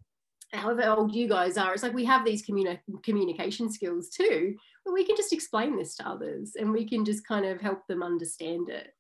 however 0.56 0.84
old 0.88 1.14
you 1.14 1.28
guys 1.28 1.58
are, 1.58 1.74
it's 1.74 1.84
like 1.84 1.94
we 1.94 2.06
have 2.06 2.26
these 2.26 2.46
communi- 2.46 2.80
communication 3.04 3.72
skills 3.72 4.10
too, 4.10 4.56
but 4.84 4.94
we 4.94 5.06
can 5.06 5.16
just 5.16 5.34
explain 5.34 5.78
this 5.78 5.96
to 5.96 6.08
others 6.08 6.54
and 6.60 6.72
we 6.72 6.88
can 6.88 7.06
just 7.06 7.28
kind 7.28 7.46
of 7.46 7.62
help 7.62 7.86
them 7.88 8.04
understand 8.04 8.70
it. 8.70 8.94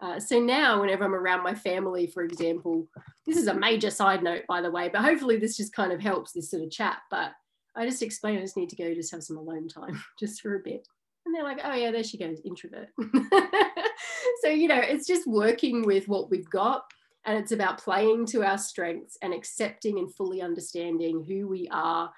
Uh, 0.00 0.18
so 0.18 0.38
now, 0.38 0.80
whenever 0.80 1.04
I'm 1.04 1.14
around 1.14 1.42
my 1.42 1.54
family, 1.54 2.06
for 2.06 2.24
example, 2.24 2.88
this 3.26 3.36
is 3.36 3.46
a 3.46 3.54
major 3.54 3.90
side 3.90 4.22
note, 4.22 4.42
by 4.48 4.60
the 4.60 4.70
way, 4.70 4.90
but 4.92 5.02
hopefully 5.02 5.38
this 5.38 5.56
just 5.56 5.74
kind 5.74 5.92
of 5.92 6.00
helps 6.00 6.32
this 6.32 6.50
sort 6.50 6.62
of 6.62 6.70
chat. 6.70 6.98
But 7.10 7.32
I 7.76 7.86
just 7.86 8.02
explain 8.02 8.38
I 8.38 8.42
just 8.42 8.56
need 8.56 8.68
to 8.70 8.76
go 8.76 8.94
just 8.94 9.12
have 9.12 9.24
some 9.24 9.36
alone 9.36 9.68
time 9.68 10.02
just 10.18 10.40
for 10.40 10.56
a 10.56 10.60
bit. 10.60 10.86
And 11.26 11.34
they're 11.34 11.44
like, 11.44 11.60
oh, 11.64 11.72
yeah, 11.72 11.90
there 11.90 12.04
she 12.04 12.18
goes, 12.18 12.40
introvert. 12.44 12.88
so, 14.42 14.50
you 14.50 14.68
know, 14.68 14.78
it's 14.78 15.06
just 15.06 15.26
working 15.26 15.82
with 15.86 16.06
what 16.06 16.30
we've 16.30 16.50
got. 16.50 16.84
And 17.26 17.38
it's 17.38 17.52
about 17.52 17.78
playing 17.78 18.26
to 18.26 18.44
our 18.44 18.58
strengths 18.58 19.16
and 19.22 19.32
accepting 19.32 19.98
and 19.98 20.14
fully 20.14 20.42
understanding 20.42 21.24
who 21.26 21.48
we 21.48 21.68
are 21.72 22.10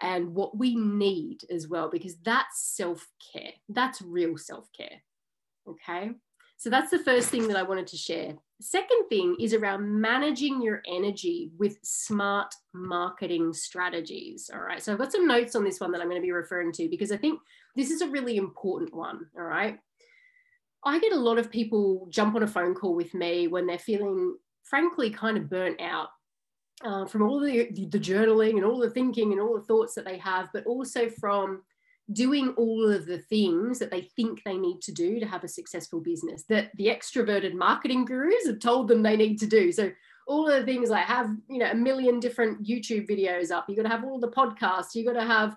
and 0.00 0.34
what 0.34 0.56
we 0.56 0.76
need 0.76 1.40
as 1.50 1.68
well, 1.68 1.88
because 1.90 2.16
that's 2.24 2.74
self 2.76 3.08
care. 3.32 3.52
That's 3.68 4.00
real 4.00 4.36
self 4.36 4.68
care. 4.76 5.02
Okay. 5.68 6.12
So 6.62 6.70
that's 6.70 6.92
the 6.92 7.00
first 7.00 7.28
thing 7.28 7.48
that 7.48 7.56
I 7.56 7.64
wanted 7.64 7.88
to 7.88 7.96
share. 7.96 8.34
Second 8.60 9.08
thing 9.08 9.34
is 9.40 9.52
around 9.52 10.00
managing 10.00 10.62
your 10.62 10.80
energy 10.86 11.50
with 11.58 11.76
smart 11.82 12.54
marketing 12.72 13.52
strategies. 13.52 14.48
All 14.54 14.60
right. 14.60 14.80
So 14.80 14.92
I've 14.92 14.98
got 14.98 15.10
some 15.10 15.26
notes 15.26 15.56
on 15.56 15.64
this 15.64 15.80
one 15.80 15.90
that 15.90 16.00
I'm 16.00 16.08
going 16.08 16.20
to 16.20 16.24
be 16.24 16.30
referring 16.30 16.70
to 16.74 16.88
because 16.88 17.10
I 17.10 17.16
think 17.16 17.40
this 17.74 17.90
is 17.90 18.00
a 18.00 18.06
really 18.06 18.36
important 18.36 18.94
one. 18.94 19.26
All 19.36 19.42
right. 19.42 19.80
I 20.84 21.00
get 21.00 21.12
a 21.12 21.18
lot 21.18 21.38
of 21.38 21.50
people 21.50 22.06
jump 22.10 22.36
on 22.36 22.44
a 22.44 22.46
phone 22.46 22.74
call 22.74 22.94
with 22.94 23.12
me 23.12 23.48
when 23.48 23.66
they're 23.66 23.78
feeling 23.78 24.36
frankly 24.72 25.10
kind 25.10 25.36
of 25.36 25.50
burnt 25.50 25.78
out 25.82 26.08
uh, 26.82 27.04
from 27.04 27.20
all 27.20 27.38
the, 27.38 27.68
the 27.90 28.00
journaling 28.00 28.56
and 28.56 28.64
all 28.64 28.78
the 28.78 28.88
thinking 28.88 29.30
and 29.32 29.40
all 29.40 29.54
the 29.54 29.66
thoughts 29.66 29.94
that 29.94 30.06
they 30.06 30.16
have, 30.16 30.48
but 30.54 30.64
also 30.64 31.10
from 31.10 31.62
doing 32.10 32.54
all 32.56 32.90
of 32.90 33.04
the 33.04 33.18
things 33.18 33.78
that 33.78 33.90
they 33.90 34.00
think 34.16 34.42
they 34.44 34.56
need 34.56 34.80
to 34.80 34.90
do 34.90 35.20
to 35.20 35.26
have 35.26 35.44
a 35.44 35.48
successful 35.48 36.00
business 36.00 36.44
that 36.48 36.70
the 36.78 36.86
extroverted 36.86 37.52
marketing 37.52 38.06
gurus 38.06 38.46
have 38.46 38.60
told 38.60 38.88
them 38.88 39.02
they 39.02 39.16
need 39.16 39.38
to 39.38 39.46
do. 39.46 39.70
So 39.72 39.92
all 40.26 40.48
of 40.48 40.58
the 40.58 40.64
things 40.64 40.88
like 40.88 41.04
have, 41.04 41.28
you 41.50 41.58
know, 41.58 41.70
a 41.70 41.74
million 41.74 42.18
different 42.18 42.64
YouTube 42.66 43.06
videos 43.10 43.50
up. 43.50 43.66
You 43.68 43.76
got 43.76 43.82
to 43.82 43.90
have 43.90 44.04
all 44.04 44.18
the 44.18 44.30
podcasts. 44.30 44.94
You 44.94 45.04
got 45.04 45.20
to 45.20 45.26
have 45.26 45.54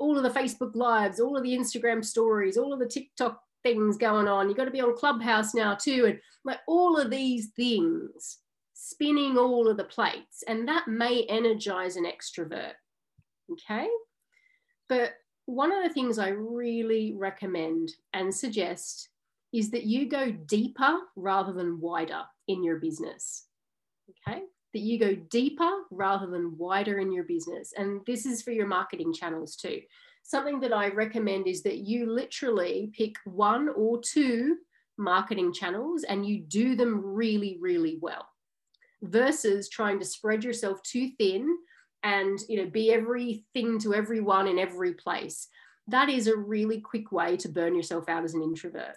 all 0.00 0.16
of 0.16 0.24
the 0.24 0.40
Facebook 0.40 0.74
lives, 0.74 1.20
all 1.20 1.36
of 1.36 1.44
the 1.44 1.56
Instagram 1.56 2.04
stories, 2.04 2.56
all 2.56 2.72
of 2.72 2.80
the 2.80 2.88
TikTok 2.88 3.40
things 3.62 3.96
going 3.96 4.26
on. 4.26 4.48
You 4.48 4.56
got 4.56 4.64
to 4.64 4.70
be 4.72 4.80
on 4.80 4.96
Clubhouse 4.96 5.54
now 5.54 5.76
too. 5.76 6.06
And 6.06 6.18
like 6.44 6.58
all 6.66 6.98
of 6.98 7.10
these 7.10 7.50
things 7.56 8.38
spinning 8.86 9.36
all 9.36 9.68
of 9.68 9.76
the 9.76 9.84
plates. 9.84 10.44
And 10.46 10.68
that 10.68 10.86
may 10.86 11.24
energize 11.24 11.96
an 11.96 12.04
extrovert. 12.04 12.74
Okay. 13.50 13.88
But 14.88 15.14
one 15.46 15.72
of 15.72 15.82
the 15.82 15.92
things 15.92 16.18
I 16.18 16.28
really 16.28 17.14
recommend 17.16 17.90
and 18.12 18.32
suggest 18.32 19.08
is 19.52 19.70
that 19.72 19.84
you 19.84 20.08
go 20.08 20.30
deeper 20.30 20.98
rather 21.16 21.52
than 21.52 21.80
wider 21.80 22.22
in 22.46 22.62
your 22.62 22.76
business. 22.76 23.46
Okay. 24.28 24.42
That 24.72 24.80
you 24.80 25.00
go 25.00 25.16
deeper 25.16 25.70
rather 25.90 26.28
than 26.28 26.56
wider 26.56 26.98
in 27.00 27.12
your 27.12 27.24
business. 27.24 27.72
And 27.76 28.02
this 28.06 28.24
is 28.24 28.42
for 28.42 28.52
your 28.52 28.66
marketing 28.68 29.12
channels 29.12 29.56
too. 29.56 29.80
Something 30.22 30.60
that 30.60 30.72
I 30.72 30.90
recommend 30.90 31.48
is 31.48 31.64
that 31.64 31.78
you 31.78 32.06
literally 32.06 32.92
pick 32.96 33.16
one 33.24 33.68
or 33.68 34.00
two 34.00 34.58
marketing 34.96 35.52
channels 35.52 36.04
and 36.04 36.24
you 36.24 36.40
do 36.40 36.76
them 36.76 37.00
really, 37.04 37.58
really 37.60 37.98
well 38.00 38.28
versus 39.02 39.68
trying 39.68 39.98
to 39.98 40.04
spread 40.04 40.44
yourself 40.44 40.82
too 40.82 41.10
thin 41.18 41.56
and 42.02 42.38
you 42.48 42.62
know 42.62 42.70
be 42.70 42.92
everything 42.92 43.78
to 43.80 43.94
everyone 43.94 44.48
in 44.48 44.58
every 44.58 44.94
place. 44.94 45.48
That 45.88 46.08
is 46.08 46.26
a 46.26 46.36
really 46.36 46.80
quick 46.80 47.12
way 47.12 47.36
to 47.38 47.48
burn 47.48 47.74
yourself 47.74 48.08
out 48.08 48.24
as 48.24 48.34
an 48.34 48.42
introvert 48.42 48.96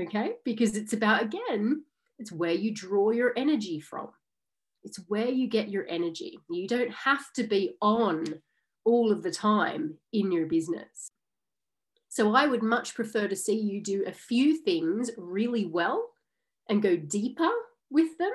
okay? 0.00 0.32
Because 0.44 0.76
it's 0.76 0.92
about 0.92 1.22
again 1.22 1.84
it's 2.18 2.32
where 2.32 2.52
you 2.52 2.72
draw 2.72 3.10
your 3.10 3.32
energy 3.36 3.80
from. 3.80 4.08
It's 4.84 4.98
where 5.08 5.28
you 5.28 5.48
get 5.48 5.70
your 5.70 5.86
energy. 5.88 6.38
You 6.50 6.68
don't 6.68 6.92
have 6.92 7.32
to 7.34 7.44
be 7.44 7.76
on 7.80 8.24
all 8.84 9.12
of 9.12 9.22
the 9.22 9.30
time 9.30 9.94
in 10.12 10.32
your 10.32 10.46
business. 10.46 11.08
So 12.08 12.34
i 12.34 12.46
would 12.46 12.62
much 12.62 12.94
prefer 12.94 13.26
to 13.26 13.36
see 13.36 13.58
you 13.58 13.80
do 13.80 14.04
a 14.06 14.12
few 14.12 14.58
things 14.58 15.10
really 15.16 15.64
well 15.64 16.10
and 16.68 16.82
go 16.82 16.96
deeper 16.96 17.50
with 17.90 18.18
them 18.18 18.32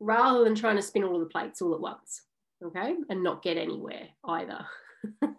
rather 0.00 0.42
than 0.42 0.54
trying 0.54 0.76
to 0.76 0.82
spin 0.82 1.04
all 1.04 1.14
of 1.14 1.20
the 1.20 1.26
plates 1.26 1.62
all 1.62 1.74
at 1.74 1.80
once 1.80 2.22
okay, 2.64 2.94
and 3.08 3.22
not 3.22 3.42
get 3.42 3.56
anywhere 3.56 4.08
either. 4.24 4.66
all 5.22 5.30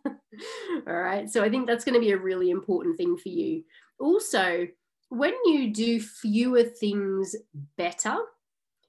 right, 0.93 1.29
so 1.29 1.43
I 1.43 1.49
think 1.49 1.67
that's 1.67 1.85
going 1.85 1.95
to 1.95 1.99
be 1.99 2.11
a 2.11 2.17
really 2.17 2.49
important 2.49 2.97
thing 2.97 3.17
for 3.17 3.29
you. 3.29 3.63
Also, 3.99 4.67
when 5.09 5.33
you 5.45 5.71
do 5.71 5.99
fewer 5.99 6.63
things 6.63 7.35
better, 7.77 8.17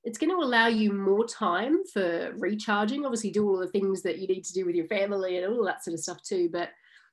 it's 0.05 0.19
going 0.19 0.31
to 0.31 0.45
allow 0.45 0.67
you 0.67 0.93
more 0.93 1.27
time 1.27 1.85
for 1.93 2.33
recharging. 2.37 3.05
Obviously, 3.05 3.31
do 3.31 3.49
all 3.49 3.59
the 3.59 3.69
things 3.69 4.03
that 4.03 4.19
you 4.19 4.27
need 4.27 4.45
to 4.45 4.53
do 4.53 4.65
with 4.65 4.75
your 4.75 4.87
family 4.87 5.39
and 5.39 5.47
all 5.47 5.65
that 5.65 5.85
sort 5.85 5.95
of 5.95 6.01
stuff 6.01 6.23
too. 6.23 6.49
But 6.53 6.71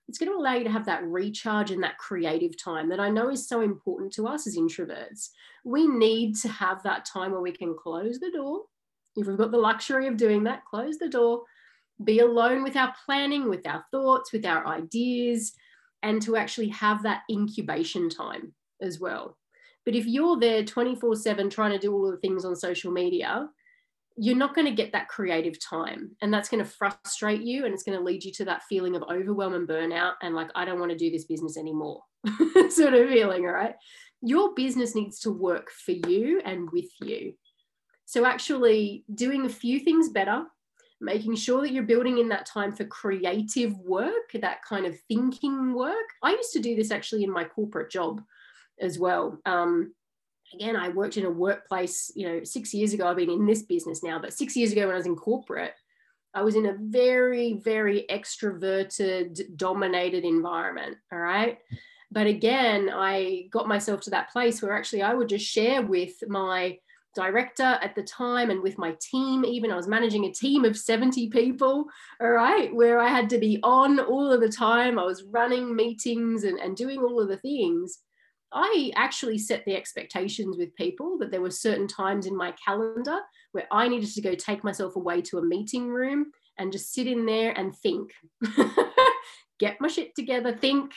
it's 0.09 0.17
going 0.17 0.31
to 0.31 0.37
allow 0.37 0.55
you 0.55 0.63
to 0.63 0.71
have 0.71 0.87
that 0.87 1.05
recharge 1.05 1.69
and 1.69 1.83
that 1.83 1.99
creative 1.99 2.61
time 2.61 2.89
that 2.89 2.99
I 2.99 3.09
know 3.09 3.29
is 3.29 3.47
so 3.47 3.61
important 3.61 4.11
to 4.13 4.27
us 4.27 4.47
as 4.47 4.57
introverts. 4.57 5.29
We 5.63 5.87
need 5.87 6.35
to 6.37 6.49
have 6.49 6.81
that 6.83 7.05
time 7.05 7.31
where 7.31 7.41
we 7.41 7.51
can 7.51 7.75
close 7.77 8.19
the 8.19 8.31
door 8.31 8.63
if 9.15 9.27
we've 9.27 9.37
got 9.37 9.51
the 9.51 9.57
luxury 9.57 10.07
of 10.07 10.17
doing 10.17 10.43
that, 10.45 10.65
close 10.65 10.97
the 10.97 11.09
door, 11.09 11.43
be 12.03 12.19
alone 12.19 12.63
with 12.63 12.75
our 12.75 12.93
planning, 13.05 13.49
with 13.49 13.67
our 13.67 13.85
thoughts, 13.91 14.31
with 14.31 14.45
our 14.45 14.65
ideas, 14.65 15.53
and 16.01 16.21
to 16.23 16.37
actually 16.37 16.69
have 16.69 17.03
that 17.03 17.21
incubation 17.29 18.09
time 18.09 18.53
as 18.81 18.99
well. 18.99 19.37
But 19.85 19.95
if 19.95 20.05
you're 20.05 20.39
there 20.39 20.63
24 20.63 21.17
7 21.17 21.49
trying 21.49 21.71
to 21.71 21.79
do 21.79 21.93
all 21.93 22.05
of 22.05 22.11
the 22.11 22.17
things 22.17 22.45
on 22.45 22.55
social 22.55 22.91
media, 22.91 23.47
you're 24.21 24.35
not 24.35 24.53
going 24.53 24.65
to 24.65 24.73
get 24.73 24.91
that 24.91 25.07
creative 25.07 25.57
time. 25.59 26.11
And 26.21 26.33
that's 26.33 26.49
going 26.49 26.63
to 26.63 26.69
frustrate 26.69 27.41
you 27.41 27.63
and 27.63 27.73
it's 27.73 27.83
going 27.83 27.97
to 27.97 28.03
lead 28.03 28.23
you 28.23 28.33
to 28.33 28.45
that 28.45 28.63
feeling 28.63 28.97
of 28.97 29.03
overwhelm 29.03 29.53
and 29.53 29.67
burnout 29.67 30.13
and 30.21 30.35
like, 30.35 30.49
I 30.55 30.65
don't 30.65 30.79
want 30.79 30.91
to 30.91 30.97
do 30.97 31.09
this 31.09 31.23
business 31.23 31.57
anymore 31.57 32.01
sort 32.69 32.95
of 32.95 33.09
feeling. 33.09 33.45
All 33.45 33.53
right. 33.53 33.75
Your 34.21 34.53
business 34.55 34.93
needs 34.93 35.21
to 35.21 35.31
work 35.31 35.71
for 35.71 35.93
you 35.93 36.41
and 36.43 36.69
with 36.71 36.89
you. 37.01 37.33
So, 38.05 38.25
actually, 38.25 39.05
doing 39.13 39.45
a 39.45 39.49
few 39.49 39.79
things 39.79 40.09
better, 40.09 40.43
making 40.99 41.35
sure 41.35 41.61
that 41.61 41.71
you're 41.71 41.83
building 41.83 42.17
in 42.17 42.27
that 42.29 42.45
time 42.45 42.73
for 42.73 42.83
creative 42.85 43.77
work, 43.77 44.33
that 44.33 44.65
kind 44.67 44.85
of 44.85 44.99
thinking 45.07 45.73
work. 45.73 45.95
I 46.21 46.31
used 46.31 46.51
to 46.53 46.59
do 46.59 46.75
this 46.75 46.91
actually 46.91 47.23
in 47.23 47.31
my 47.31 47.45
corporate 47.45 47.91
job 47.91 48.21
as 48.81 48.99
well. 48.99 49.39
Um, 49.45 49.93
again, 50.53 50.75
I 50.75 50.89
worked 50.89 51.17
in 51.17 51.25
a 51.25 51.29
workplace, 51.29 52.11
you 52.15 52.27
know, 52.27 52.43
six 52.43 52.73
years 52.73 52.93
ago. 52.93 53.07
I've 53.07 53.17
been 53.17 53.29
in 53.29 53.45
this 53.45 53.63
business 53.63 54.03
now, 54.03 54.19
but 54.19 54.33
six 54.33 54.55
years 54.55 54.71
ago 54.71 54.85
when 54.85 54.95
I 54.95 54.97
was 54.97 55.05
in 55.05 55.15
corporate, 55.15 55.73
I 56.33 56.43
was 56.43 56.55
in 56.55 56.67
a 56.67 56.77
very, 56.79 57.53
very 57.53 58.05
extroverted, 58.09 59.57
dominated 59.57 60.23
environment. 60.23 60.97
All 61.11 61.19
right. 61.19 61.57
But 62.11 62.27
again, 62.27 62.89
I 62.91 63.47
got 63.51 63.67
myself 63.67 64.01
to 64.01 64.09
that 64.11 64.31
place 64.31 64.61
where 64.61 64.73
actually 64.73 65.03
I 65.03 65.13
would 65.13 65.29
just 65.29 65.45
share 65.45 65.81
with 65.81 66.13
my 66.27 66.77
director 67.15 67.63
at 67.81 67.95
the 67.95 68.03
time 68.03 68.49
and 68.49 68.61
with 68.61 68.77
my 68.77 68.95
team 69.01 69.43
even 69.43 69.71
i 69.71 69.75
was 69.75 69.87
managing 69.87 70.25
a 70.25 70.31
team 70.31 70.63
of 70.63 70.77
70 70.77 71.29
people 71.29 71.85
all 72.21 72.29
right 72.29 72.73
where 72.73 72.99
i 72.99 73.07
had 73.07 73.29
to 73.31 73.39
be 73.39 73.59
on 73.63 73.99
all 73.99 74.31
of 74.31 74.41
the 74.41 74.49
time 74.49 74.99
i 74.99 75.03
was 75.03 75.23
running 75.23 75.75
meetings 75.75 76.43
and, 76.43 76.59
and 76.59 76.77
doing 76.77 76.99
all 76.99 77.19
of 77.19 77.27
the 77.27 77.37
things 77.37 77.99
i 78.53 78.91
actually 78.95 79.37
set 79.37 79.63
the 79.65 79.75
expectations 79.75 80.57
with 80.57 80.75
people 80.75 81.17
that 81.17 81.31
there 81.31 81.41
were 81.41 81.51
certain 81.51 81.87
times 81.87 82.25
in 82.25 82.35
my 82.35 82.53
calendar 82.63 83.19
where 83.51 83.67
i 83.71 83.87
needed 83.87 84.09
to 84.09 84.21
go 84.21 84.35
take 84.35 84.63
myself 84.63 84.95
away 84.95 85.21
to 85.21 85.37
a 85.37 85.45
meeting 85.45 85.87
room 85.89 86.31
and 86.57 86.71
just 86.71 86.93
sit 86.93 87.07
in 87.07 87.25
there 87.25 87.51
and 87.57 87.75
think 87.77 88.11
get 89.59 89.79
my 89.79 89.87
shit 89.87 90.15
together 90.15 90.55
think 90.55 90.91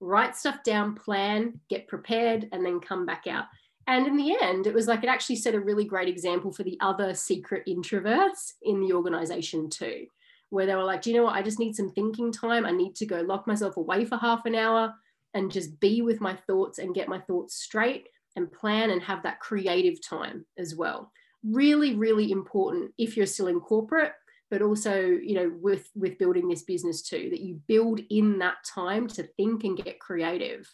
write 0.00 0.36
stuff 0.36 0.62
down 0.64 0.94
plan 0.94 1.58
get 1.68 1.88
prepared 1.88 2.48
and 2.52 2.64
then 2.64 2.80
come 2.80 3.06
back 3.06 3.26
out 3.26 3.44
and 3.86 4.06
in 4.06 4.16
the 4.16 4.36
end, 4.40 4.66
it 4.66 4.74
was 4.74 4.88
like 4.88 5.02
it 5.02 5.08
actually 5.08 5.36
set 5.36 5.54
a 5.54 5.60
really 5.60 5.84
great 5.84 6.08
example 6.08 6.52
for 6.52 6.62
the 6.62 6.78
other 6.80 7.14
secret 7.14 7.64
introverts 7.68 8.52
in 8.62 8.80
the 8.80 8.94
organization 8.94 9.68
too, 9.68 10.06
where 10.50 10.64
they 10.64 10.74
were 10.74 10.84
like, 10.84 11.02
do 11.02 11.10
you 11.10 11.16
know 11.16 11.24
what? 11.24 11.34
I 11.34 11.42
just 11.42 11.58
need 11.58 11.76
some 11.76 11.90
thinking 11.90 12.32
time. 12.32 12.64
I 12.64 12.70
need 12.70 12.94
to 12.96 13.06
go 13.06 13.20
lock 13.20 13.46
myself 13.46 13.76
away 13.76 14.06
for 14.06 14.16
half 14.16 14.46
an 14.46 14.54
hour 14.54 14.94
and 15.34 15.50
just 15.50 15.78
be 15.80 16.02
with 16.02 16.20
my 16.20 16.34
thoughts 16.46 16.78
and 16.78 16.94
get 16.94 17.08
my 17.08 17.20
thoughts 17.20 17.56
straight 17.56 18.08
and 18.36 18.50
plan 18.50 18.90
and 18.90 19.02
have 19.02 19.22
that 19.22 19.40
creative 19.40 20.04
time 20.06 20.46
as 20.58 20.74
well. 20.74 21.12
Really, 21.44 21.94
really 21.94 22.32
important 22.32 22.92
if 22.98 23.16
you're 23.16 23.26
still 23.26 23.48
in 23.48 23.60
corporate 23.60 24.12
but 24.54 24.62
also 24.62 24.94
you 24.96 25.34
know 25.34 25.52
with 25.60 25.90
with 25.96 26.16
building 26.18 26.48
this 26.48 26.62
business 26.62 27.02
too 27.02 27.28
that 27.30 27.40
you 27.40 27.60
build 27.66 28.00
in 28.10 28.38
that 28.38 28.56
time 28.64 29.08
to 29.08 29.24
think 29.36 29.64
and 29.64 29.82
get 29.82 29.98
creative 29.98 30.72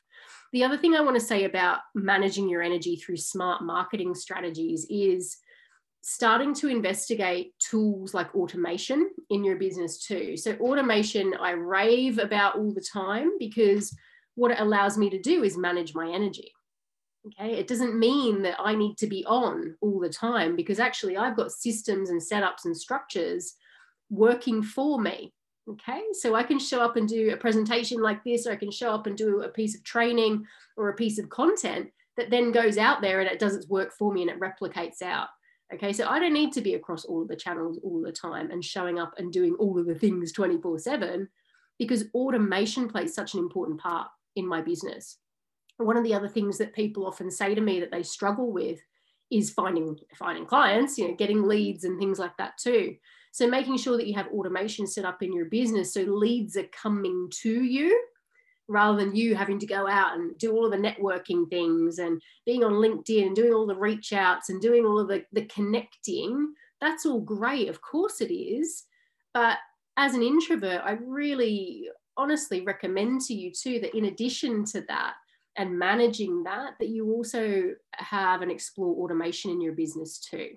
the 0.53 0.63
other 0.63 0.77
thing 0.77 0.95
i 0.95 1.01
want 1.01 1.19
to 1.19 1.25
say 1.25 1.45
about 1.45 1.79
managing 1.95 2.49
your 2.49 2.63
energy 2.63 2.97
through 2.97 3.17
smart 3.17 3.63
marketing 3.63 4.15
strategies 4.15 4.87
is 4.91 5.39
starting 6.03 6.55
to 6.55 6.69
investigate 6.69 7.53
tools 7.59 8.13
like 8.13 8.35
automation 8.35 9.11
in 9.31 9.45
your 9.45 9.57
business 9.57 10.05
too 10.05 10.37
so 10.37 10.53
automation 10.57 11.35
i 11.41 11.53
rave 11.53 12.19
about 12.19 12.57
all 12.57 12.75
the 12.75 12.85
time 12.93 13.31
because 13.39 13.97
what 14.41 14.51
it 14.51 14.61
allows 14.61 14.97
me 14.99 15.11
to 15.11 15.19
do 15.19 15.45
is 15.45 15.57
manage 15.57 15.95
my 15.95 16.11
energy 16.11 16.53
Okay, 17.27 17.53
it 17.53 17.67
doesn't 17.67 17.99
mean 17.99 18.43
that 18.43 18.57
I 18.59 18.75
need 18.75 18.97
to 18.99 19.07
be 19.07 19.25
on 19.27 19.77
all 19.83 20.01
the 20.01 20.09
time 20.09 20.57
because 20.57 20.81
actually 20.81 21.19
I've 21.19 21.37
got 21.37 21.53
systems 21.53 22.09
and 22.09 22.21
setups 22.21 22.65
and 22.65 22.75
structures 22.75 23.57
working 24.09 24.63
for 24.63 24.99
me. 24.99 25.35
Okay, 25.69 26.01
so 26.13 26.35
I 26.35 26.43
can 26.43 26.59
show 26.59 26.81
up 26.81 26.97
and 26.97 27.07
do 27.07 27.31
a 27.33 27.37
presentation 27.37 28.01
like 28.01 28.25
this, 28.25 28.47
or 28.47 28.53
I 28.53 28.57
can 28.57 28.71
show 28.71 28.91
up 28.91 29.07
and 29.07 29.17
do 29.17 29.43
a 29.43 29.49
piece 29.49 29.77
of 29.77 29.85
training 29.85 30.45
or 30.79 30.89
a 30.89 30.97
piece 30.97 31.19
of 31.19 31.29
content 31.29 31.91
that 32.17 32.31
then 32.31 32.53
goes 32.53 32.79
out 32.79 33.03
there 33.03 33.21
and 33.21 33.29
it 33.29 33.39
does 33.39 33.55
its 33.55 33.69
work 33.69 33.93
for 33.93 34.13
me 34.13 34.23
and 34.23 34.31
it 34.31 34.41
replicates 34.41 35.03
out. 35.03 35.29
Okay, 35.75 35.93
so 35.93 36.09
I 36.09 36.19
don't 36.19 36.33
need 36.33 36.53
to 36.55 36.63
be 36.63 36.75
across 36.75 37.05
all 37.05 37.23
of 37.23 37.29
the 37.29 37.37
channels 37.37 37.79
all 37.85 38.01
the 38.01 38.11
time 38.11 38.51
and 38.51 38.65
showing 38.65 38.99
up 38.99 39.13
and 39.19 39.31
doing 39.31 39.55
all 39.59 39.79
of 39.79 39.87
the 39.87 39.95
things 39.95 40.33
24 40.33 40.79
7 40.79 41.29
because 41.79 42.07
automation 42.15 42.89
plays 42.89 43.15
such 43.15 43.35
an 43.35 43.41
important 43.41 43.79
part 43.79 44.09
in 44.37 44.47
my 44.47 44.61
business. 44.61 45.19
One 45.79 45.97
of 45.97 46.05
the 46.05 46.15
other 46.15 46.29
things 46.29 46.59
that 46.59 46.75
people 46.75 47.07
often 47.07 47.31
say 47.31 47.55
to 47.55 47.61
me 47.61 47.81
that 47.81 47.91
they 47.91 48.03
struggle 48.03 48.53
with 48.53 48.81
is 49.31 49.51
finding 49.51 49.97
finding 50.17 50.45
clients, 50.45 50.99
you 50.99 51.09
know, 51.09 51.15
getting 51.15 51.43
leads 51.43 51.85
and 51.85 51.99
things 51.99 52.19
like 52.19 52.37
that 52.39 52.59
too. 52.59 52.97
So 53.33 53.49
making 53.49 53.79
sure 53.79 53.97
that 53.97 54.07
you 54.07 54.15
have 54.15 54.29
automation 54.29 54.87
set 54.87 55.05
up 55.05 55.23
in 55.23 55.33
your 55.33 55.47
business 55.47 55.95
so 55.95 56.03
leads 56.03 56.57
are 56.57 56.65
coming 56.65 57.31
to 57.43 57.63
you 57.63 57.99
rather 58.69 58.99
than 58.99 59.15
you 59.17 59.35
having 59.35 59.59
to 59.59 59.67
go 59.67 59.89
out 59.89 60.17
and 60.17 60.37
do 60.39 60.53
all 60.53 60.65
of 60.65 60.71
the 60.71 60.77
networking 60.77 61.49
things 61.51 61.99
and 61.99 62.23
being 62.47 62.63
on 62.63 62.73
LinkedIn 62.73 63.27
and 63.27 63.37
doing 63.37 63.53
all 63.53 63.67
the 63.67 63.75
reach 63.75 64.13
outs 64.13 64.49
and 64.49 64.61
doing 64.61 64.85
all 64.85 64.99
of 64.99 65.09
the, 65.09 65.25
the 65.33 65.45
connecting. 65.47 66.55
That's 66.81 67.05
all 67.05 67.21
great. 67.21 67.69
Of 67.69 67.81
course 67.81 68.21
it 68.21 68.33
is. 68.33 68.85
But 69.35 69.59
as 69.97 70.15
an 70.15 70.23
introvert, 70.23 70.83
I 70.85 70.99
really 71.05 71.89
honestly 72.17 72.63
recommend 72.63 73.23
to 73.23 73.35
you 73.35 73.51
too 73.53 73.81
that 73.81 73.97
in 73.97 74.07
addition 74.07 74.65
to 74.67 74.83
that, 74.89 75.15
and 75.57 75.79
managing 75.79 76.45
that, 76.45 76.75
that 76.79 76.89
you 76.89 77.11
also 77.13 77.75
have 77.93 78.43
and 78.43 78.51
explore 78.51 79.03
automation 79.03 79.51
in 79.51 79.61
your 79.61 79.73
business 79.73 80.19
too. 80.19 80.51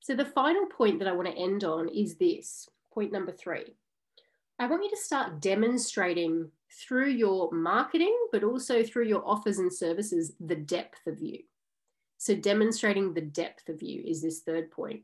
So, 0.00 0.14
the 0.14 0.24
final 0.24 0.66
point 0.66 0.98
that 0.98 1.08
I 1.08 1.12
want 1.12 1.28
to 1.28 1.36
end 1.36 1.64
on 1.64 1.88
is 1.88 2.16
this 2.16 2.68
point 2.92 3.12
number 3.12 3.32
three. 3.32 3.74
I 4.58 4.66
want 4.66 4.84
you 4.84 4.90
to 4.90 4.96
start 4.96 5.40
demonstrating 5.40 6.50
through 6.70 7.10
your 7.10 7.50
marketing, 7.52 8.16
but 8.30 8.44
also 8.44 8.82
through 8.82 9.06
your 9.06 9.26
offers 9.26 9.58
and 9.58 9.72
services, 9.72 10.32
the 10.40 10.56
depth 10.56 11.06
of 11.06 11.20
you. 11.20 11.40
So, 12.18 12.34
demonstrating 12.34 13.12
the 13.12 13.22
depth 13.22 13.68
of 13.68 13.82
you 13.82 14.02
is 14.06 14.22
this 14.22 14.40
third 14.40 14.70
point. 14.70 15.02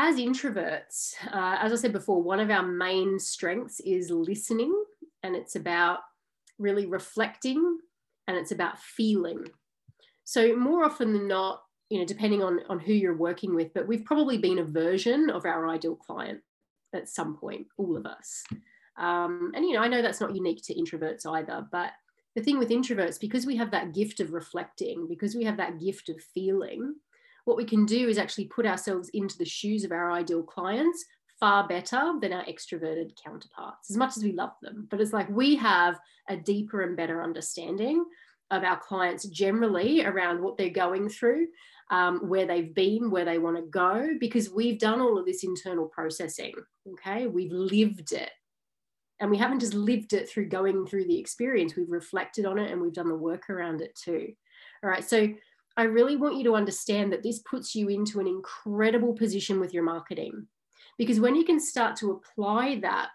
As 0.00 0.14
introverts, 0.14 1.14
uh, 1.26 1.56
as 1.60 1.72
I 1.72 1.74
said 1.74 1.92
before, 1.92 2.22
one 2.22 2.38
of 2.38 2.50
our 2.50 2.62
main 2.62 3.18
strengths 3.18 3.80
is 3.80 4.12
listening, 4.12 4.72
and 5.24 5.34
it's 5.34 5.56
about 5.56 5.98
really 6.56 6.86
reflecting 6.86 7.80
and 8.28 8.36
it's 8.36 8.52
about 8.52 8.78
feeling. 8.78 9.44
So, 10.22 10.54
more 10.54 10.84
often 10.84 11.12
than 11.12 11.26
not, 11.26 11.62
you 11.90 11.98
know, 11.98 12.04
depending 12.04 12.44
on, 12.44 12.60
on 12.68 12.78
who 12.78 12.92
you're 12.92 13.16
working 13.16 13.56
with, 13.56 13.74
but 13.74 13.88
we've 13.88 14.04
probably 14.04 14.38
been 14.38 14.60
a 14.60 14.64
version 14.64 15.30
of 15.30 15.44
our 15.44 15.68
ideal 15.68 15.96
client 15.96 16.42
at 16.94 17.08
some 17.08 17.36
point, 17.36 17.66
all 17.76 17.96
of 17.96 18.06
us. 18.06 18.44
Um, 19.00 19.50
and, 19.56 19.64
you 19.64 19.72
know, 19.72 19.80
I 19.80 19.88
know 19.88 20.00
that's 20.00 20.20
not 20.20 20.32
unique 20.32 20.62
to 20.66 20.76
introverts 20.76 21.26
either, 21.26 21.66
but 21.72 21.90
the 22.36 22.42
thing 22.44 22.60
with 22.60 22.68
introverts, 22.68 23.18
because 23.18 23.46
we 23.46 23.56
have 23.56 23.72
that 23.72 23.94
gift 23.94 24.20
of 24.20 24.32
reflecting, 24.32 25.08
because 25.08 25.34
we 25.34 25.42
have 25.42 25.56
that 25.56 25.80
gift 25.80 26.08
of 26.08 26.20
feeling, 26.20 26.94
what 27.48 27.56
we 27.56 27.64
can 27.64 27.86
do 27.86 28.08
is 28.08 28.18
actually 28.18 28.44
put 28.44 28.66
ourselves 28.66 29.08
into 29.14 29.38
the 29.38 29.44
shoes 29.44 29.82
of 29.82 29.90
our 29.90 30.12
ideal 30.12 30.42
clients 30.42 31.02
far 31.40 31.66
better 31.66 32.12
than 32.20 32.30
our 32.30 32.44
extroverted 32.44 33.12
counterparts, 33.24 33.88
as 33.88 33.96
much 33.96 34.18
as 34.18 34.22
we 34.22 34.32
love 34.32 34.52
them. 34.60 34.86
But 34.90 35.00
it's 35.00 35.14
like 35.14 35.30
we 35.30 35.56
have 35.56 35.98
a 36.28 36.36
deeper 36.36 36.82
and 36.82 36.94
better 36.94 37.22
understanding 37.22 38.04
of 38.50 38.64
our 38.64 38.78
clients 38.78 39.26
generally 39.28 40.04
around 40.04 40.42
what 40.42 40.58
they're 40.58 40.68
going 40.68 41.08
through, 41.08 41.46
um, 41.90 42.28
where 42.28 42.46
they've 42.46 42.74
been, 42.74 43.10
where 43.10 43.24
they 43.24 43.38
want 43.38 43.56
to 43.56 43.62
go, 43.62 44.10
because 44.20 44.50
we've 44.50 44.78
done 44.78 45.00
all 45.00 45.18
of 45.18 45.24
this 45.24 45.42
internal 45.42 45.86
processing. 45.86 46.52
Okay, 46.92 47.28
we've 47.28 47.52
lived 47.52 48.12
it. 48.12 48.30
And 49.20 49.30
we 49.30 49.38
haven't 49.38 49.60
just 49.60 49.74
lived 49.74 50.12
it 50.12 50.28
through 50.28 50.50
going 50.50 50.86
through 50.86 51.06
the 51.06 51.18
experience, 51.18 51.76
we've 51.76 51.90
reflected 51.90 52.44
on 52.44 52.58
it 52.58 52.70
and 52.70 52.80
we've 52.80 52.92
done 52.92 53.08
the 53.08 53.16
work 53.16 53.48
around 53.48 53.80
it 53.80 53.94
too. 53.96 54.34
All 54.82 54.90
right, 54.90 55.02
so 55.02 55.28
I 55.78 55.84
really 55.84 56.16
want 56.16 56.36
you 56.36 56.42
to 56.44 56.56
understand 56.56 57.12
that 57.12 57.22
this 57.22 57.38
puts 57.38 57.76
you 57.76 57.88
into 57.88 58.18
an 58.18 58.26
incredible 58.26 59.14
position 59.14 59.60
with 59.60 59.72
your 59.72 59.84
marketing. 59.84 60.48
Because 60.98 61.20
when 61.20 61.36
you 61.36 61.44
can 61.44 61.60
start 61.60 61.94
to 61.96 62.10
apply 62.10 62.80
that 62.80 63.10